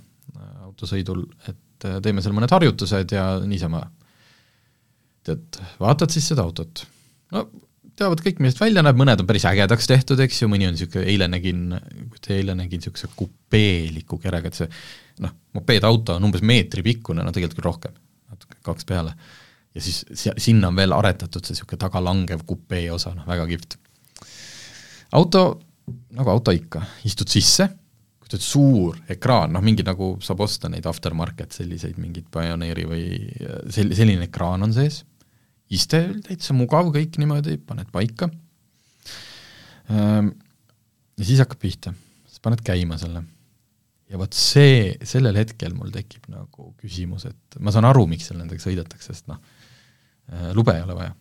[0.65, 3.85] autosõidul, et teeme seal mõned harjutused ja niisama.
[5.25, 6.85] Tead, vaatad siis seda autot,
[7.35, 7.47] no
[7.99, 11.07] teavad kõik, millest välja näeb, mõned on päris ägedaks tehtud, eks ju, mõni on niisugune,
[11.11, 11.77] eile nägin,
[12.35, 14.69] eile nägin niisuguse kupeeliku kerega, et see
[15.25, 17.95] noh, mopeedauto on umbes meetri pikkune, no tegelikult küll rohkem,
[18.33, 19.15] natuke kaks peale.
[19.75, 20.03] Ja siis
[20.43, 23.79] sinna on veel aretatud see niisugune tagalangev kupee osa, noh väga kihvt.
[25.15, 25.47] auto,
[26.19, 27.69] nagu auto ikka, istud sisse,
[28.19, 33.05] kujutad suur ekraan, noh mingi nagu saab osta neid aftermarket selliseid mingeid Pioneeri või
[33.71, 35.05] sel-, selline ekraan on sees,
[35.75, 38.31] iste täitsa mugav, kõik niimoodi, paned paika,
[39.91, 40.33] ehm,
[41.19, 41.95] ja siis hakkab pihta,
[42.31, 43.25] siis paned käima selle.
[44.11, 48.39] Ja vot see, sellel hetkel mul tekib nagu küsimus, et ma saan aru, miks seal
[48.39, 49.41] nendega sõidetakse, sest noh,
[50.33, 51.15] Äh, lube ei ole vaja.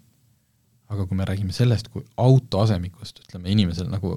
[0.93, 4.11] aga kui me räägime sellest, kui auto asemikust, ütleme inimesel nagu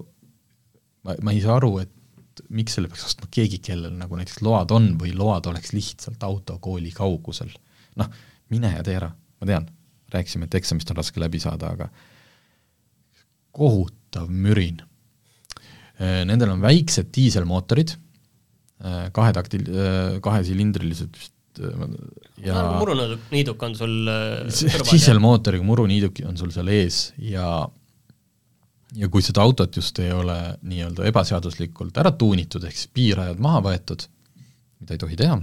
[1.07, 4.75] ma, ma ei saa aru, et miks selle peaks ostma keegi, kellel nagu näiteks load
[4.77, 7.55] on või load oleks lihtsalt autokooli kaugusel.
[7.97, 8.11] noh,
[8.53, 9.71] mine ja tee ära, ma tean,
[10.15, 11.89] rääkisime, et eksamist on raske läbi saada, aga
[13.57, 14.83] kohutav mürin.
[15.97, 17.97] Äh, nendel on väiksed diiselmootorid,
[18.85, 19.65] äh, kahetaktil,
[20.23, 21.33] kahesilindrilised vist
[22.45, 27.47] ja muruniiduk on sul äh, diiselmootoriga muruniiduk on sul seal ees ja
[28.97, 33.63] ja kui seda autot just ei ole nii-öelda ebaseaduslikult ära tuunitud, ehk siis piirajad maha
[33.71, 34.07] võetud,
[34.81, 35.41] mida ei tohi teha,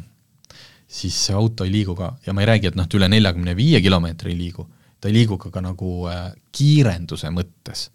[0.94, 3.56] siis see auto ei liigu ka, ja ma ei räägi, et noh, et üle neljakümne
[3.58, 4.68] viie kilomeetri ei liigu,
[5.02, 7.90] ta ei liigu ka, ka nagu äh, kiirenduse mõttes.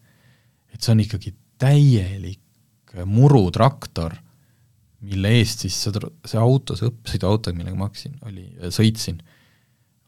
[0.72, 4.16] et see on ikkagi täielik murutraktor
[5.06, 9.20] mille eest siis see, see auto, see õppesõiduauto, millega ma hakkasin, oli, sõitsin,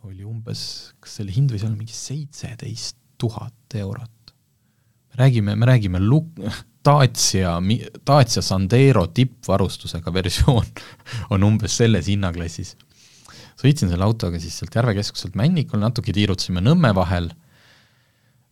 [0.08, 0.62] oli umbes,
[1.02, 4.34] kas selle hind võis olla mingi seitseteist tuhat eurot.
[5.12, 6.24] me räägime, me räägime lu-,
[6.84, 7.58] Dacia,
[8.06, 10.66] Dacia Sandero tippvarustusega versioon
[11.34, 12.76] on umbes selles hinnaklassis.
[13.60, 17.28] sõitsin selle autoga siis sealt Järve keskuselt Männikule, natuke tiirutasime Nõmme vahel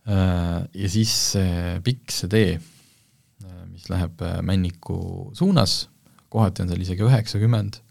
[0.05, 5.87] äh, ja siis see pikk see tee, äh, mis läheb äh, Männiku suunas,
[6.29, 7.81] kohati on seal isegi üheksakümmend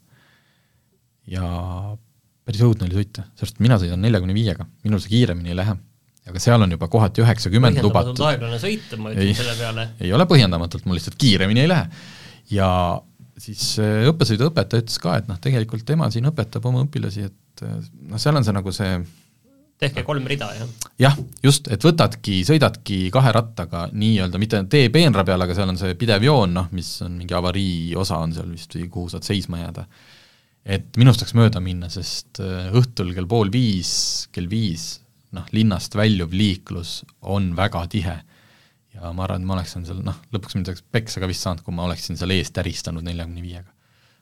[1.28, 1.44] ja
[2.48, 5.74] päris õudne oli sõita, sest mina sõidan neljakümne viiega, minul see kiiremini ei lähe.
[6.30, 8.22] Aga seal on juba kohati üheksakümmend lubatud.
[8.28, 9.90] aeglane sõit, ma ütlen selle peale.
[10.00, 12.02] ei ole põhjendamatult, mul lihtsalt kiiremini ei lähe.
[12.54, 12.70] ja
[13.38, 13.76] siis
[14.10, 18.46] õppesõiduõpetaja ütles ka, et noh, tegelikult tema siin õpetab oma õpilasi, et noh, seal on
[18.46, 18.98] see nagu see
[19.78, 20.70] tehke kolm rida, jah?
[20.98, 25.78] jah, just, et võtadki, sõidadki kahe rattaga nii-öelda, mitte tee peenra peal, aga seal on
[25.80, 29.26] see pidev joon, noh, mis on mingi avarii osa on seal vist või kuhu saad
[29.26, 29.86] seisma jääda.
[30.68, 33.92] et minust tahaks mööda minna, sest äh, õhtul kell pool viis,
[34.34, 34.98] kell viis,
[35.36, 38.18] noh, linnast väljuv liiklus on väga tihe.
[38.94, 41.64] ja ma arvan, et ma oleksin seal, noh, lõpuks mind oleks peksa ka vist saanud,
[41.64, 43.70] kui ma oleksin seal ees täristanud neljakümne viiega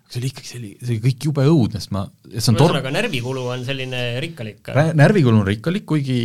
[0.06, 2.84] see oli ikkagi, see oli, see oli kõik jube õudne, sest ma, see on ühesõnaga
[2.86, 2.94] tor-...
[2.94, 4.70] närvikulu on selline rikkalik?
[4.98, 6.18] närvikulu on rikkalik, kuigi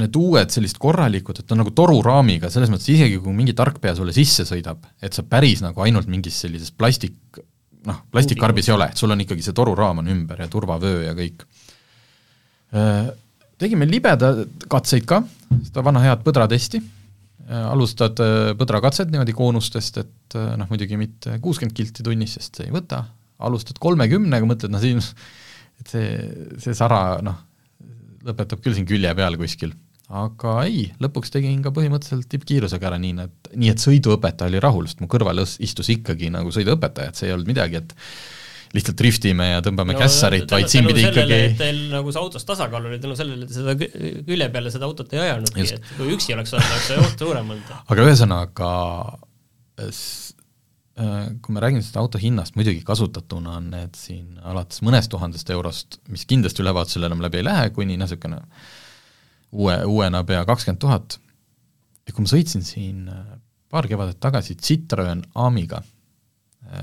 [0.00, 4.14] need uued sellised korralikud, et on nagu toruraamiga, selles mõttes isegi kui mingi tarkpea sulle
[4.16, 7.14] sisse sõidab, et sa päris nagu ainult mingis sellises plastik,
[7.86, 11.14] noh, plastikkarbis ei ole, et sul on ikkagi see toruraam on ümber ja turvavöö ja
[11.18, 11.46] kõik.
[13.58, 14.32] Tegime libeda
[14.70, 15.22] katseid ka,
[15.68, 16.82] seda vana head põdratesti
[17.44, 22.56] Äh, alustad äh, põdrakatset niimoodi koonustest, et äh, noh, muidugi mitte kuuskümmend kilti tunnis, sest
[22.56, 23.02] see ei võta,
[23.44, 25.02] alustad kolmekümnega, mõtled noh, siin
[25.82, 26.06] et see,
[26.62, 27.42] see sara noh,
[28.24, 29.74] lõpetab küll siin külje peal kuskil.
[30.08, 34.88] aga ei, lõpuks tegin ka põhimõtteliselt tippkiirusega ära, nii et, nii et sõiduõpetaja oli rahul,
[34.88, 37.92] sest mu kõrval istus ikkagi nagu sõiduõpetaja, et see ei olnud midagi, et
[38.74, 42.88] lihtsalt driftime ja tõmbame no, kässarit, vaid siin pidi ikkagi Teil nagu see autos tasakaal
[42.90, 46.54] oli tänu sellele, et seda külje peale seda autot ei ajanudki, et kui üksi oleks
[46.56, 47.70] olnud, oleks see oht suurem olnud.
[47.94, 48.70] aga ühesõnaga,
[49.84, 50.00] äh,
[51.44, 56.00] kui me räägime sellest auto hinnast, muidugi kasutatuna on need siin alates mõnest tuhandest eurost,
[56.10, 58.42] mis kindlasti ülevaatusel enam läbi ei lähe, kuni niisugune
[59.54, 61.20] uue, uuena pea kakskümmend tuhat,
[62.08, 63.34] ja kui ma sõitsin siin äh,
[63.70, 65.84] paar kevadet tagasi Citroen Amiga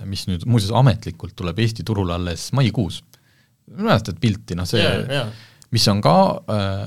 [0.05, 3.01] mis nüüd muuseas ametlikult tuleb Eesti turule alles maikuus.
[3.71, 5.29] mäletad pilti, noh see yeah,, yeah.
[5.71, 6.15] mis on ka
[6.51, 6.81] äh,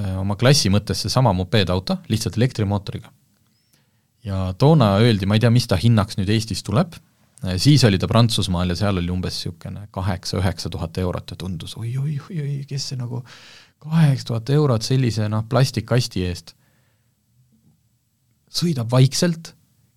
[0.00, 3.12] äh, oma klassi mõttes seesama mopeedauto, lihtsalt elektrimootoriga.
[4.24, 6.96] ja toona öeldi, ma ei tea, mis ta hinnaks nüüd Eestis tuleb
[7.44, 11.76] äh,, siis oli ta Prantsusmaal ja seal oli umbes niisugune kaheksa-üheksa tuhat eurot ja tundus
[11.76, 13.24] oi-oi-oi, kes see nagu
[13.82, 16.56] kaheksa tuhat eurot sellise noh, plastikkasti eest
[18.56, 19.52] sõidab vaikselt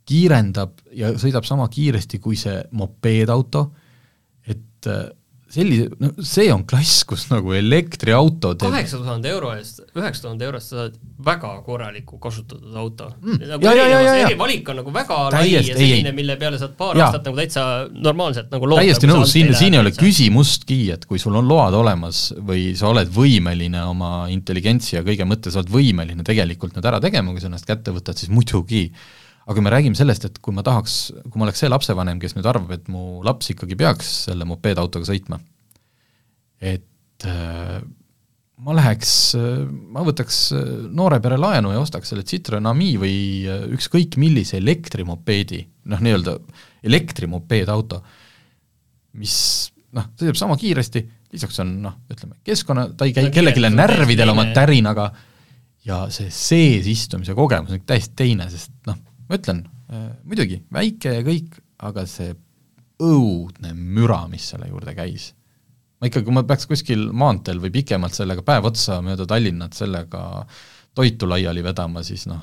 [0.09, 3.67] kiirendab ja sõidab sama kiiresti kui see mopeedauto,
[4.49, 5.07] et äh,
[5.49, 10.45] sellise, no see on klass, kus nagu elektriauto teeb kaheksa tuhande euro eest, üheksa tuhande
[10.45, 13.39] eurost sa saad väga korraliku kasutatud auto mm..
[13.49, 14.37] Nagu ja, ja, ja, ja, ja.
[14.37, 17.07] valik on nagu väga täiesti, lai ja selline, mille peale saad paar ja.
[17.07, 18.83] aastat nagu täitsa normaalselt nagu loota.
[18.85, 22.91] täiesti nõus, siin, siin ei ole küsimustki, et kui sul on load olemas või sa
[22.93, 27.49] oled võimeline oma intelligentsi ja kõige mõttes oled võimeline tegelikult need ära tegema, kui sa
[27.49, 28.85] ennast kätte võtad, siis muidugi
[29.45, 32.35] aga kui me räägime sellest, et kui ma tahaks, kui ma oleks see lapsevanem, kes
[32.37, 35.39] nüüd arvab, et mu laps ikkagi peaks selle mopeedautoga sõitma,
[36.59, 37.79] et äh,
[38.59, 39.11] ma läheks,
[39.93, 40.39] ma võtaks
[40.91, 46.35] noore pere laenu ja ostaks selle Citroen Ami või ükskõik millise elektrimopeedi, noh nii-öelda
[46.89, 48.01] elektrimopeedauto,
[49.19, 49.37] mis
[49.95, 54.49] noh, sõidab sama kiiresti, lisaks on noh, ütleme, keskkonna, ta ei käi kellelegi närvidel oma
[54.55, 55.09] tärinaga
[55.87, 61.19] ja see sees istumise kogemus on täiesti teine, sest noh, ma ütlen äh,, muidugi, väike
[61.19, 62.33] ja kõik, aga see
[62.99, 65.31] õudne müra, mis selle juurde käis.
[65.99, 70.45] ma ikka, kui ma peaks kuskil maanteel või pikemalt sellega päev otsa mööda Tallinnat sellega
[70.95, 72.41] toitu laiali vedama, siis noh,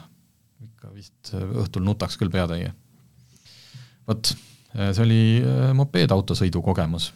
[0.62, 2.72] ikka vist õhtul nutaks küll peatäie.
[4.07, 4.33] vot,
[4.72, 7.11] see oli äh, mopeedautosõidu kogemus.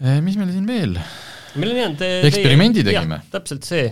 [0.00, 0.96] Äh, mis meil siin veel
[1.58, 3.20] meil on jäänud eksperimendi tegime.
[3.32, 3.88] täpselt see,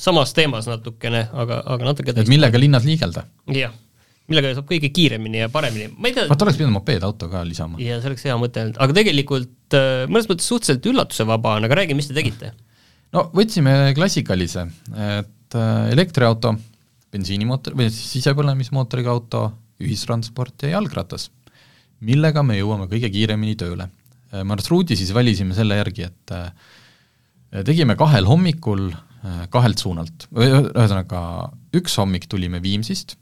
[0.00, 3.24] samas teemas natukene, aga, aga natuke et millega linnas liigelda?
[3.54, 3.74] jah,
[4.30, 7.80] millega saab kõige kiiremini ja paremini, ma ei tea vaata, oleks pidanud mopeedauto ka lisama.
[7.82, 9.78] jaa, see oleks hea mõte olnud, aga tegelikult
[10.10, 12.52] mõnes mõttes suhteliselt üllatusevaba on, aga räägi, mis te tegite?
[13.14, 14.68] no võtsime klassikalise,
[15.20, 15.58] et
[15.94, 16.56] elektriauto,
[17.14, 19.46] bensiinimootor või siis sisepõlemismootoriga auto,
[19.82, 21.28] ühistransport ja jalgratas,
[22.04, 23.88] millega me jõuame kõige kiiremini tööle
[24.42, 26.48] marsruudi siis valisime selle järgi, et äh,
[27.66, 31.20] tegime kahel hommikul äh, kahelt suunalt, ühesõnaga
[31.76, 33.16] üks hommik tulime Viimsist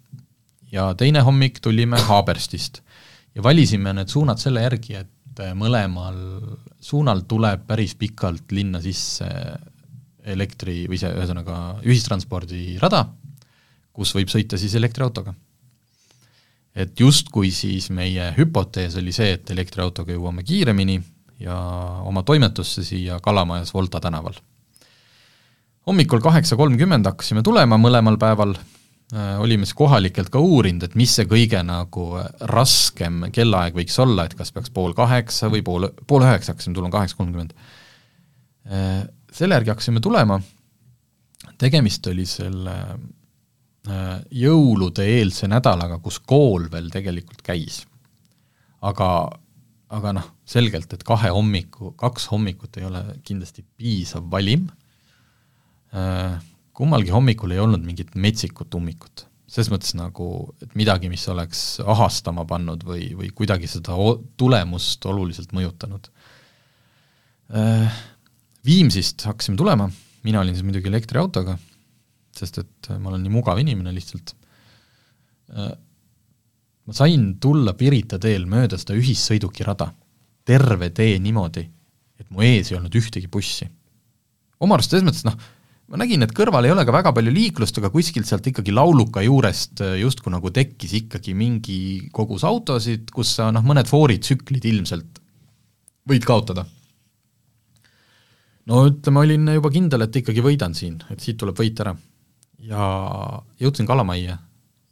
[0.72, 2.80] ja teine hommik tulime Haaberstist.
[3.34, 6.16] ja valisime need suunad selle järgi, et mõlemal
[6.80, 9.28] suunal tuleb päris pikalt linna sisse
[10.22, 13.06] elektri või see, ühesõnaga ühistranspordirada,
[13.92, 15.32] kus võib sõita siis elektriautoga
[16.76, 20.98] et justkui siis meie hüpotees oli see, et elektriautoga jõuame kiiremini
[21.42, 21.56] ja
[22.08, 24.34] oma toimetusse siia Kalamajas Volta tänaval.
[25.86, 28.54] hommikul kaheksa kolmkümmend hakkasime tulema mõlemal päeval,
[29.12, 32.06] äh, olime siis kohalikelt ka uurinud, et mis see kõige nagu
[32.40, 36.92] raskem kellaaeg võiks olla, et kas peaks pool kaheksa või pool, pool üheksa hakkasime tulema,
[36.92, 37.56] kaheksa kolmkümmend.
[38.70, 40.40] Äh, selle järgi hakkasime tulema,
[41.58, 42.78] tegemist oli selle
[43.82, 47.80] Äh, jõulude eelse nädalaga, kus kool veel tegelikult käis.
[48.82, 49.08] aga,
[49.90, 54.68] aga noh, selgelt, et kahe hommiku, kaks hommikut ei ole kindlasti piisav valim,
[55.94, 56.38] äh,
[56.78, 59.26] kummalgi hommikul ei olnud mingit metsikut ummikut.
[59.52, 63.98] selles mõttes nagu, et midagi, mis oleks ahastama pannud või, või kuidagi seda
[64.38, 66.08] tulemust oluliselt mõjutanud.
[67.50, 68.00] Äh,
[68.64, 69.90] Viimsist hakkasime tulema,
[70.22, 71.58] mina olin siis muidugi elektriautoga
[72.42, 74.34] sest et ma olen nii mugav inimene lihtsalt.
[75.54, 75.72] Äh,
[76.82, 79.92] ma sain tulla Pirita teel mööda seda ühissõidukirada,
[80.48, 81.64] terve tee niimoodi,
[82.18, 83.68] et mu ees ei olnud ühtegi bussi.
[84.62, 85.38] oma arust selles mõttes noh,
[85.90, 89.24] ma nägin, et kõrval ei ole ka väga palju liiklust, aga kuskilt sealt ikkagi lauluka
[89.26, 91.80] juurest äh, justkui nagu tekkis ikkagi mingi
[92.14, 95.20] kogus autosid, kus sa noh, mõned fooritsüklid ilmselt
[96.08, 96.66] võid kaotada
[98.70, 101.94] no ütleme, olin juba kindel, et ikkagi võidan siin, et siit tuleb võit ära
[102.62, 102.86] ja
[103.60, 104.38] jõudsin Kalamajja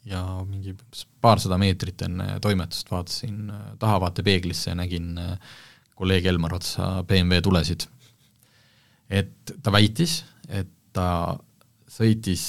[0.09, 0.74] ja mingi
[1.20, 5.37] paarsada meetrit enne toimetust vaatasin äh, tahavaatepeeglisse ja nägin äh,
[5.94, 7.87] kolleeg Elmar Otsa BMW tulesid.
[9.11, 11.37] et ta väitis, et ta
[11.90, 12.44] sõitis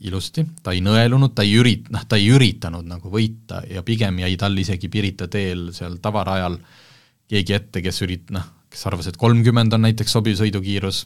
[0.00, 4.18] ilusti, ta ei nõelunud, ta ei ürit-, noh, ta ei üritanud nagu võita ja pigem
[4.24, 6.56] jäi tal isegi Pirita teel seal tavarajal
[7.28, 11.04] keegi ette, kes ürit-, noh, kes arvas, et kolmkümmend on näiteks sobiv sõidukiirus,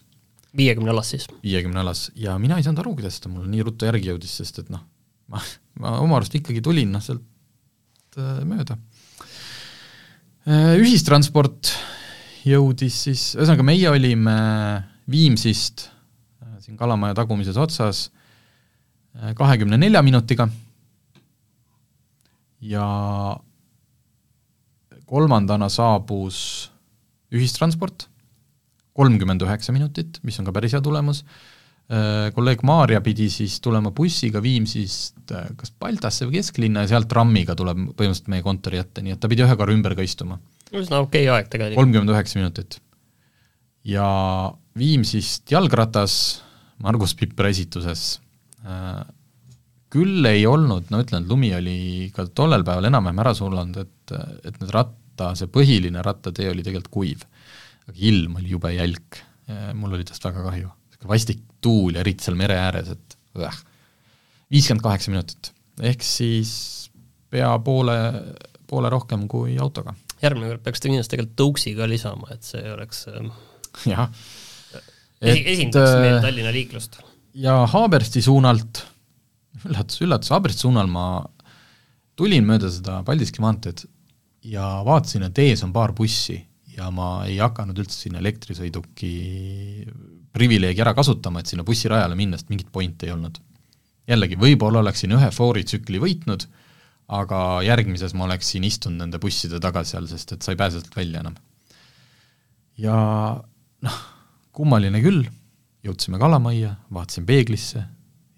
[0.57, 1.27] viiekümne alas siis?
[1.45, 4.63] viiekümne alas, ja mina ei saanud aru, kuidas ta mulle nii ruttu järgi jõudis, sest
[4.65, 4.83] et noh,
[5.31, 5.43] ma,
[5.83, 8.79] ma oma arust ikkagi tulin noh, sealt äh, mööda.
[10.49, 11.73] Äh, ühistransport
[12.49, 14.37] jõudis siis, ühesõnaga meie olime
[15.11, 15.89] Viimsist
[16.71, 18.09] siin Kalamaja tagumises otsas
[19.17, 20.47] äh, kahekümne nelja minutiga
[22.61, 22.87] ja
[25.11, 26.71] kolmandana saabus
[27.35, 28.07] ühistransport,
[29.01, 31.23] kolmkümmend üheksa minutit, mis on ka päris hea tulemus,
[31.91, 37.11] äh, kolleeg Maarja pidi siis tulema bussiga Viimsist äh, kas Baltasse või kesklinna ja sealt
[37.11, 40.39] trammiga tuleb põhimõtteliselt meie kontori ette, nii et ta pidi ühe korra ümber ka istuma.
[40.71, 41.81] üsna okei okay aeg tegelikult.
[41.83, 42.81] kolmkümmend üheksa minutit.
[43.89, 44.09] ja
[44.79, 46.15] Viimsist jalgratas
[46.81, 48.21] Margus Pipra esituses.
[48.65, 49.03] Äh,
[49.91, 51.79] küll ei olnud, no ütlen, et lumi oli
[52.15, 54.15] ka tollel päeval enam-vähem ära sulanud, et,
[54.47, 57.25] et need ratta, see põhiline rattatee oli tegelikult kuiv.
[57.91, 59.21] Aga ilm oli jube jälk,
[59.75, 60.71] mul oli tast väga kahju.
[61.09, 63.57] vastik tuul ja eriti seal mere ääres, et õh.
[64.53, 66.53] viiskümmend kaheksa minutit, ehk siis
[67.31, 67.97] pea poole,
[68.71, 69.95] poole rohkem kui autoga.
[70.23, 73.33] järgmine kord peaks kindlasti tegelikult tõuksi ka lisama, et see oleks ähm,
[73.89, 74.11] jah
[75.21, 77.01] esi-, esindaks meil äh, Tallinna liiklust.
[77.35, 78.85] ja Haabersti suunalt,
[79.65, 81.07] üllatus, üllatus, Haabersti suunal ma
[82.19, 83.85] tulin mööda seda Paldiski maanteed
[84.51, 86.39] ja vaatasin, et ees on paar bussi
[86.81, 89.13] ja ma ei hakanud üldse sinna elektrisõiduki
[90.33, 93.39] privileegi ära kasutama, et sinna bussirajale minna, sest mingit pointi ei olnud.
[94.11, 96.47] jällegi, võib-olla oleksin ühe fooritsükli võitnud,
[97.15, 100.97] aga järgmises ma oleksin istunud nende busside taga seal, sest et sa ei pääse sealt
[100.97, 101.37] välja enam.
[102.79, 102.97] ja
[103.87, 104.01] noh,
[104.57, 105.25] kummaline küll,
[105.87, 107.85] jõudsime Kalamajja, vaatasin peeglisse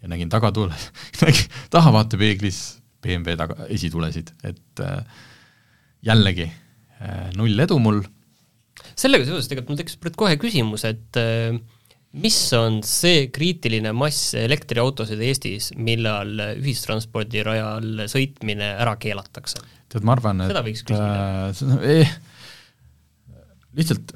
[0.03, 0.75] ja nägin tagatule
[1.23, 2.63] nägin tahavaatepeeglis
[3.03, 5.05] BMW taga, esitulesid, et äh,
[6.07, 8.03] jällegi äh, null edu mul.
[8.99, 11.57] Sellega seoses tegelikult mul tekkis kohe küsimus, et äh,
[12.23, 19.59] mis on see kriitiline mass elektriautosid Eestis, millal ühistranspordirajal sõitmine ära keelatakse?
[19.93, 20.63] tead, ma arvan, et äh,.
[21.85, 22.09] Eh,
[23.77, 24.07] lihtsalt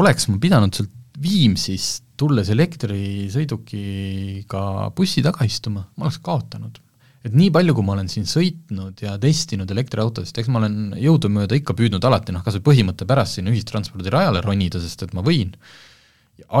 [0.00, 4.62] oleks ma pidanud sealt Viimsist tulles elektrisõidukiga
[4.96, 6.80] bussi taga istuma, ma oleks kaotanud.
[7.26, 11.58] Et nii palju, kui ma olen siin sõitnud ja testinud elektriautosid, eks ma olen jõudumööda
[11.58, 15.52] ikka püüdnud alati noh, kas või põhimõtte pärast sinna ühistranspordirajale ronida, sest et ma võin,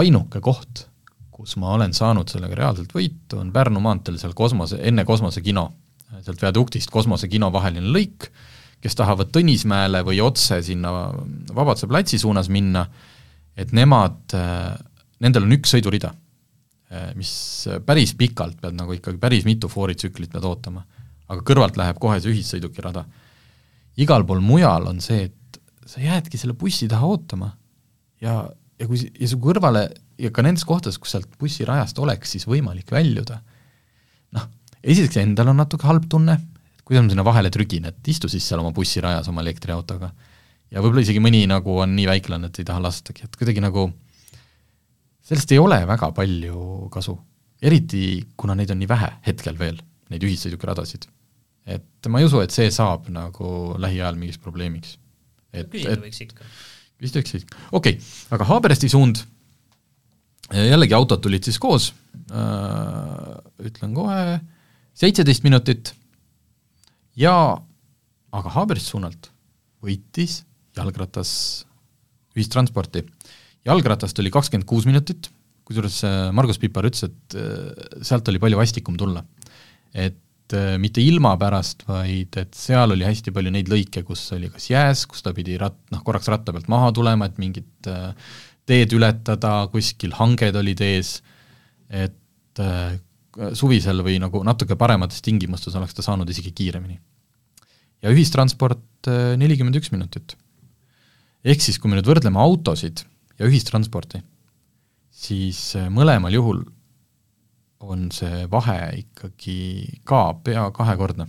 [0.00, 0.84] ainuke koht,
[1.32, 5.70] kus ma olen saanud sellega reaalselt võitu, on Pärnu maanteel seal kosmose, enne Kosmose kino,
[6.20, 8.28] sealt viaduktist Kosmose kino vaheline lõik,
[8.84, 10.92] kes tahavad Tõnismäele või otse sinna
[11.56, 12.84] Vabaduse platsi suunas minna,
[13.56, 14.36] et nemad,
[15.24, 16.12] nendel on üks sõidurida,
[17.14, 17.32] mis
[17.86, 20.82] päris pikalt pead nagu ikkagi päris mitu fooritsüklit pead ootama.
[21.30, 23.04] aga kõrvalt läheb kohe see ühissõidukirada.
[23.96, 27.52] igal pool mujal on see, et sa jäädki selle bussi taha ootama
[28.20, 28.42] ja,
[28.78, 32.90] ja kui, ja su kõrvale ja ka nendes kohtades, kus sealt bussirajast oleks siis võimalik
[32.92, 33.40] väljuda,
[34.36, 34.48] noh,
[34.82, 38.44] esiteks endal on natuke halb tunne, et kuidas ma sinna vahele trügin, et istu siis
[38.46, 40.10] seal oma bussirajas oma elektriautoga
[40.70, 43.88] ja võib-olla isegi mõni nagu on nii väiklane, et ei taha lastagi, et kuidagi nagu
[45.30, 47.16] sellest ei ole väga palju kasu.
[47.62, 49.76] eriti, kuna neid on nii vähe hetkel veel,
[50.10, 51.06] neid ühissõidukiradasid.
[51.70, 54.98] et ma ei usu, et see saab nagu lähiajal mingiks probleemiks.
[55.52, 56.48] et, küsida võiks ikka.
[56.98, 59.22] küsida võiks ikka, okei okay,, aga Haabersti suund,
[60.50, 61.92] jällegi autod tulid siis koos
[62.32, 63.34] äh,,
[63.70, 64.40] ütlen kohe,
[64.98, 65.94] seitseteist minutit
[67.16, 67.34] ja
[68.32, 69.30] aga Haabersti suunalt
[69.80, 70.42] võitis
[70.76, 71.30] jalgratas
[72.36, 73.04] ühistransporti.
[73.68, 75.28] Jalgratast oli kakskümmend kuus minutit,
[75.68, 79.22] kusjuures äh, Margus Pipar ütles, et äh, sealt oli palju vastikum tulla.
[79.94, 84.50] et äh, mitte ilma pärast, vaid et seal oli hästi palju neid lõike, kus oli
[84.52, 87.90] kas jääs, kus ta pidi rat-, noh korraks ratta pealt maha tulema, et mingit
[88.70, 91.18] teed ületada, kuskil hanged olid ees,
[91.90, 92.60] et
[93.56, 96.98] suvisel või nagu natuke paremates tingimustes oleks ta saanud isegi kiiremini.
[98.02, 99.08] ja ühistransport
[99.40, 100.34] nelikümmend üks minutit
[101.44, 103.04] ehk siis, kui me nüüd võrdleme autosid
[103.40, 104.20] ja ühistransporti,
[105.10, 106.62] siis äh, mõlemal juhul
[107.80, 111.26] on see vahe ikkagi ka pea kahekordne.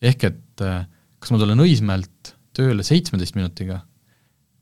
[0.00, 0.86] ehk et äh,
[1.20, 3.82] kas ma tulen Õismäelt tööle seitsmeteist minutiga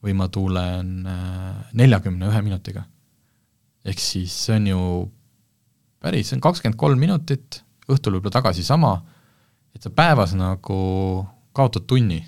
[0.02, 2.84] või ma tulen äh, neljakümne ühe minutiga.
[3.84, 4.82] ehk siis see on ju
[6.02, 8.96] päris, see on kakskümmend kolm minutit, õhtul võib-olla tagasi sama,
[9.74, 10.78] et sa päevas nagu
[11.54, 12.18] kaotad tunni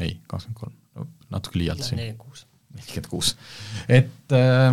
[0.00, 2.00] ei, kakskümmend kolm, natuke liialdasin.
[2.74, 3.34] Nelikümmend kuus.
[3.88, 4.72] et äh,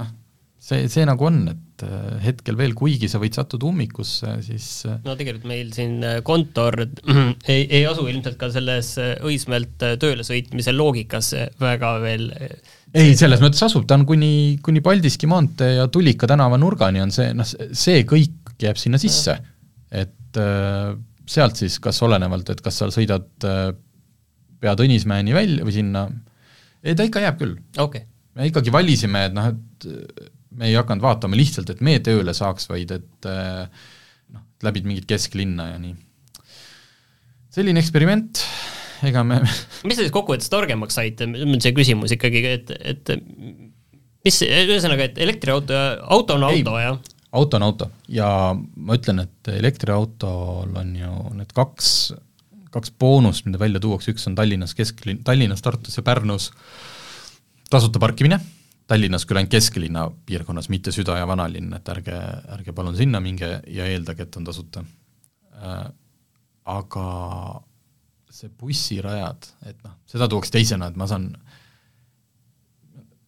[0.00, 0.14] noh,
[0.58, 4.98] see, see nagu on, et äh, hetkel veel, kuigi sa võid sattuda ummikusse, siis äh,
[5.06, 6.82] no tegelikult meil siin kontor
[7.52, 12.30] ei, ei asu ilmselt ka selles Õismäelt tööle sõitmise loogikas väga veel
[12.90, 17.12] ei, selles mõttes asub, ta on kuni, kuni Paldiski maantee ja Tulika tänava nurgani on
[17.14, 19.36] see, noh, see kõik jääb sinna sisse.
[19.90, 20.94] et äh,
[21.30, 23.70] sealt siis kas olenevalt, et kas sa sõidad äh,
[24.60, 26.04] pea Tõnismäeni välja või sinna,
[26.84, 28.06] ei ta ikka jääb küll okay..
[28.36, 29.88] me ikkagi valisime, et noh, et
[30.60, 33.88] me ei hakanud vaatama lihtsalt, et me tööle saaks, vaid et äh,
[34.34, 35.94] noh, läbid mingit kesklinna ja nii.
[37.54, 38.42] selline eksperiment,
[39.06, 39.40] ega me
[39.88, 41.28] mis sa siis kokkuvõttes targemaks saite,
[41.60, 43.14] see küsimus ikkagi, et, et
[44.26, 45.78] mis, ühesõnaga, et elektriauto,
[46.16, 47.00] auto on auto, jah?
[47.30, 51.94] auto on auto ja ma ütlen, et elektriautol on ju need kaks,
[52.70, 56.50] kaks boonust, mida välja tuuakse, üks on Tallinnas kesklinn, Tallinnas, Tartus ja Pärnus
[57.70, 58.40] tasuta parkimine,
[58.90, 62.16] Tallinnas küll ainult kesklinna piirkonnas, mitte süda- ja vanalinn, et ärge,
[62.56, 64.84] ärge palun sinna minge ja eeldage, et on tasuta
[65.54, 65.90] äh,.
[66.70, 67.04] Aga
[68.30, 71.24] see bussirajad, et noh, seda tuuakse teisena, et ma saan,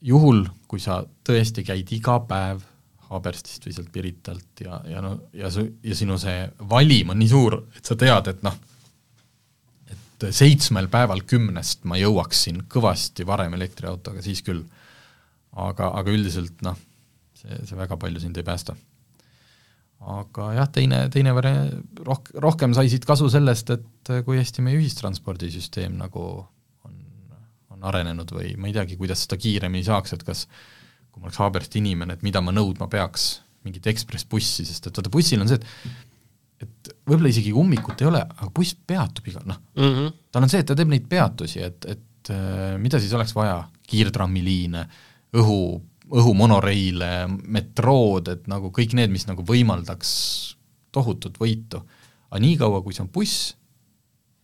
[0.05, 2.62] juhul, kui sa tõesti käid iga päev
[3.09, 7.32] Haaberstist või sealt Piritalt ja, ja no ja su, ja sinu see valim on nii
[7.32, 8.57] suur, et sa tead, et noh,
[10.29, 14.64] et seitsmel päeval kümnest ma jõuaksin kõvasti varem elektriautoga, siis küll.
[15.53, 16.79] aga, aga üldiselt noh,
[17.37, 18.77] see, see väga palju sind ei päästa
[20.03, 21.70] aga jah, teine, teine vari-,
[22.07, 26.25] roh-, rohkem sai siit kasu sellest, et kui hästi meie ühistranspordisüsteem nagu
[26.87, 26.97] on,
[27.75, 30.47] on arenenud või ma ei teagi, kuidas seda kiiremini saaks, et kas
[31.12, 35.12] kui ma oleks Haabersti inimene, et mida ma nõudma peaks, mingit ekspressbussi, sest et vaata,
[35.12, 36.12] bussil on see, et
[36.65, 40.53] et võib-olla isegi ummikut ei ole, aga buss peatub iga, noh mm -hmm., tal on
[40.53, 44.87] see, et ta teeb neid peatusi, et, et äh, mida siis oleks vaja, kiirtrammiliine,
[45.41, 45.63] õhu
[46.13, 47.11] õhumonoreile,
[47.49, 50.11] metrood, et nagu kõik need, mis nagu võimaldaks
[50.93, 51.81] tohutut võitu.
[52.29, 53.55] aga niikaua, kui see on buss,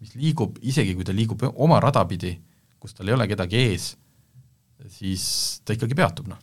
[0.01, 2.35] mis liigub, isegi kui ta liigub oma rada pidi,
[2.81, 3.97] kus tal ei ole kedagi ees,
[4.89, 6.41] siis ta ikkagi peatub, noh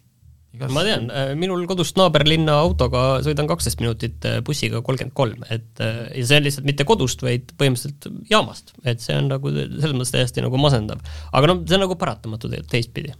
[0.55, 0.71] Igas...
[0.73, 5.83] ma tean, äh, minul kodust naaberlinna autoga sõidan kaksteist minutit, äh, bussiga kolmkümmend kolm, et
[5.83, 9.95] äh, ja see on lihtsalt mitte kodust, vaid põhimõtteliselt jaamast, et see on nagu selles
[9.95, 11.03] mõttes täiesti nagu masendav.
[11.35, 13.13] aga noh, see on nagu paratamatu teistpidi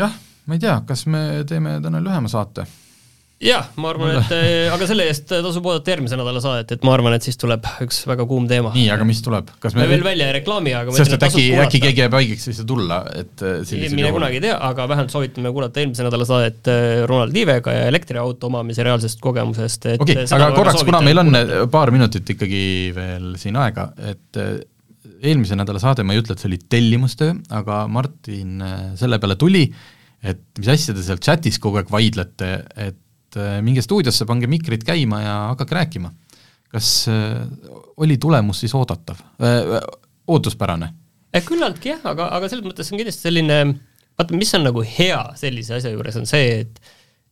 [0.00, 0.14] jah,
[0.46, 2.66] ma ei tea, kas me teeme täna lühema saate?
[3.44, 6.94] Jah, ma arvan, et äh, aga selle eest tasub oodata järgmise nädala saadet, et ma
[6.96, 8.72] arvan, et siis tuleb üks väga kuum teema.
[8.76, 9.52] nii, aga mis tuleb?
[9.62, 12.48] kas me, me veel välja ei reklaami, aga sest et äkki, äkki keegi jääb haigeks
[12.50, 16.28] ei saa tulla, et äh, mine kunagi ei tea, aga vähemalt soovitame kuulata eelmise nädala
[16.28, 16.72] saadet
[17.10, 21.40] Ronald Liivega ja elektriauto omamise reaalsest kogemusest, et okei okay,, aga korraks, kuna meil on
[21.72, 22.64] paar minutit ikkagi
[22.96, 24.40] veel siin aega, et
[25.24, 28.64] eelmise nädala saade, ma ei ütle, et see oli tellimustöö, aga Martin
[28.98, 29.66] selle peale tuli,
[30.24, 33.00] et mis asja te seal chatis kogu aeg vaidlete, et
[33.40, 36.12] äh, minge stuudiosse, pange mikrid käima ja hakake rääkima.
[36.74, 37.44] kas äh,
[37.96, 39.78] oli tulemus siis oodatav äh,,
[40.26, 40.92] ootuspärane?
[41.46, 43.56] küllaltki jah, aga, aga selles mõttes on kindlasti selline,
[44.18, 46.80] vaata, mis on nagu hea sellise asja juures, on see, et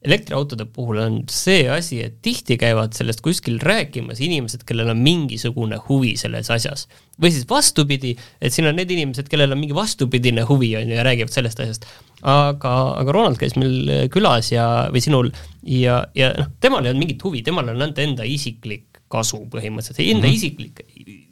[0.04, 5.78] elektriautode puhul on see asi, et tihti käivad sellest kuskil rääkimas inimesed, kellel on mingisugune
[5.88, 6.88] huvi selles asjas.
[7.22, 10.96] või siis vastupidi, et siin on need inimesed, kellel on mingi vastupidine huvi, on ju,
[10.96, 11.86] ja räägivad sellest asjast.
[12.22, 15.32] aga, aga Ronald käis meil külas ja, või sinul,
[15.62, 20.00] ja, ja noh, temal ei olnud mingit huvi, temal on ainult enda isiklik kasu põhimõtteliselt,
[20.00, 20.34] enda mm -hmm.
[20.34, 21.31] isiklik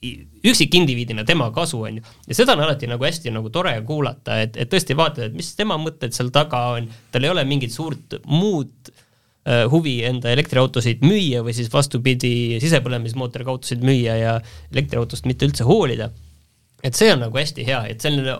[0.00, 2.02] üksikindiviidina tema kasu, on ju.
[2.28, 5.52] ja seda on alati nagu hästi nagu tore kuulata, et, et tõesti vaatad, et mis
[5.58, 11.04] tema mõtted seal taga on, tal ei ole mingit suurt muud äh, huvi enda elektriautosid
[11.04, 12.32] müüa või siis vastupidi,
[12.64, 14.38] sisepõlemismootoriga autosid müüa ja
[14.72, 16.08] elektriautost mitte üldse hoolida.
[16.82, 18.38] et see on nagu hästi hea, et selline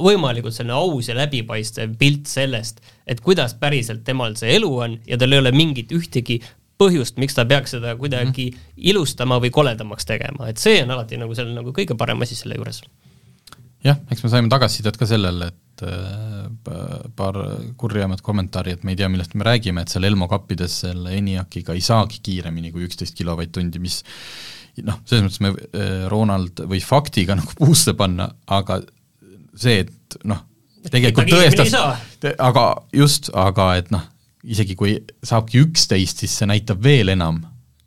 [0.00, 5.18] võimalikult selline aus ja läbipaistev pilt sellest, et kuidas päriselt temal see elu on ja
[5.20, 6.40] tal ei ole mingit ühtegi
[6.82, 8.76] põhjust, miks ta peaks seda kuidagi mm -hmm.
[8.92, 12.58] ilustama või koledamaks tegema, et see on alati nagu selle nagu kõige parem asi selle
[12.60, 12.82] juures.
[13.84, 17.38] jah, eks me saime tagasisidet ka sellele, et äh, paar
[17.76, 21.74] kurjemat kommentaari, et me ei tea, millest me räägime, et seal Elmo kappides selle ENIAC-iga
[21.74, 24.02] ei saagi kiiremini kui üksteist kilovatt-tundi, mis
[24.80, 28.80] noh, selles mõttes me äh, Ronald võis faktiga nagu puusse panna, aga
[29.54, 30.40] see, et noh,
[30.90, 31.74] tegelikult tõestas,
[32.38, 32.64] aga
[32.96, 34.06] just, aga et noh,
[34.42, 37.40] isegi kui saabki üksteist, siis see näitab veel enam,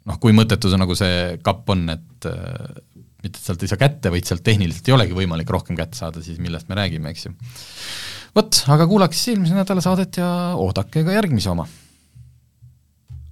[0.08, 2.76] noh, kui mõttetu see nagu see kapp on, et äh,
[3.26, 6.24] mitte, et sealt ei saa kätte, vaid sealt tehniliselt ei olegi võimalik rohkem kätte saada,
[6.24, 7.34] siis millest me räägime, eks ju.
[8.38, 10.30] vot, aga kuulake siis eelmise nädala saadet ja
[10.62, 11.68] oodake ka järgmise oma.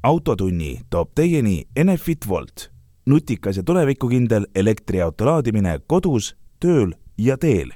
[0.03, 2.69] autotunni toob teieni Enefit Volt,
[3.05, 7.71] nutikas ja tulevikukindel elektriauto laadimine kodus, tööl ja teel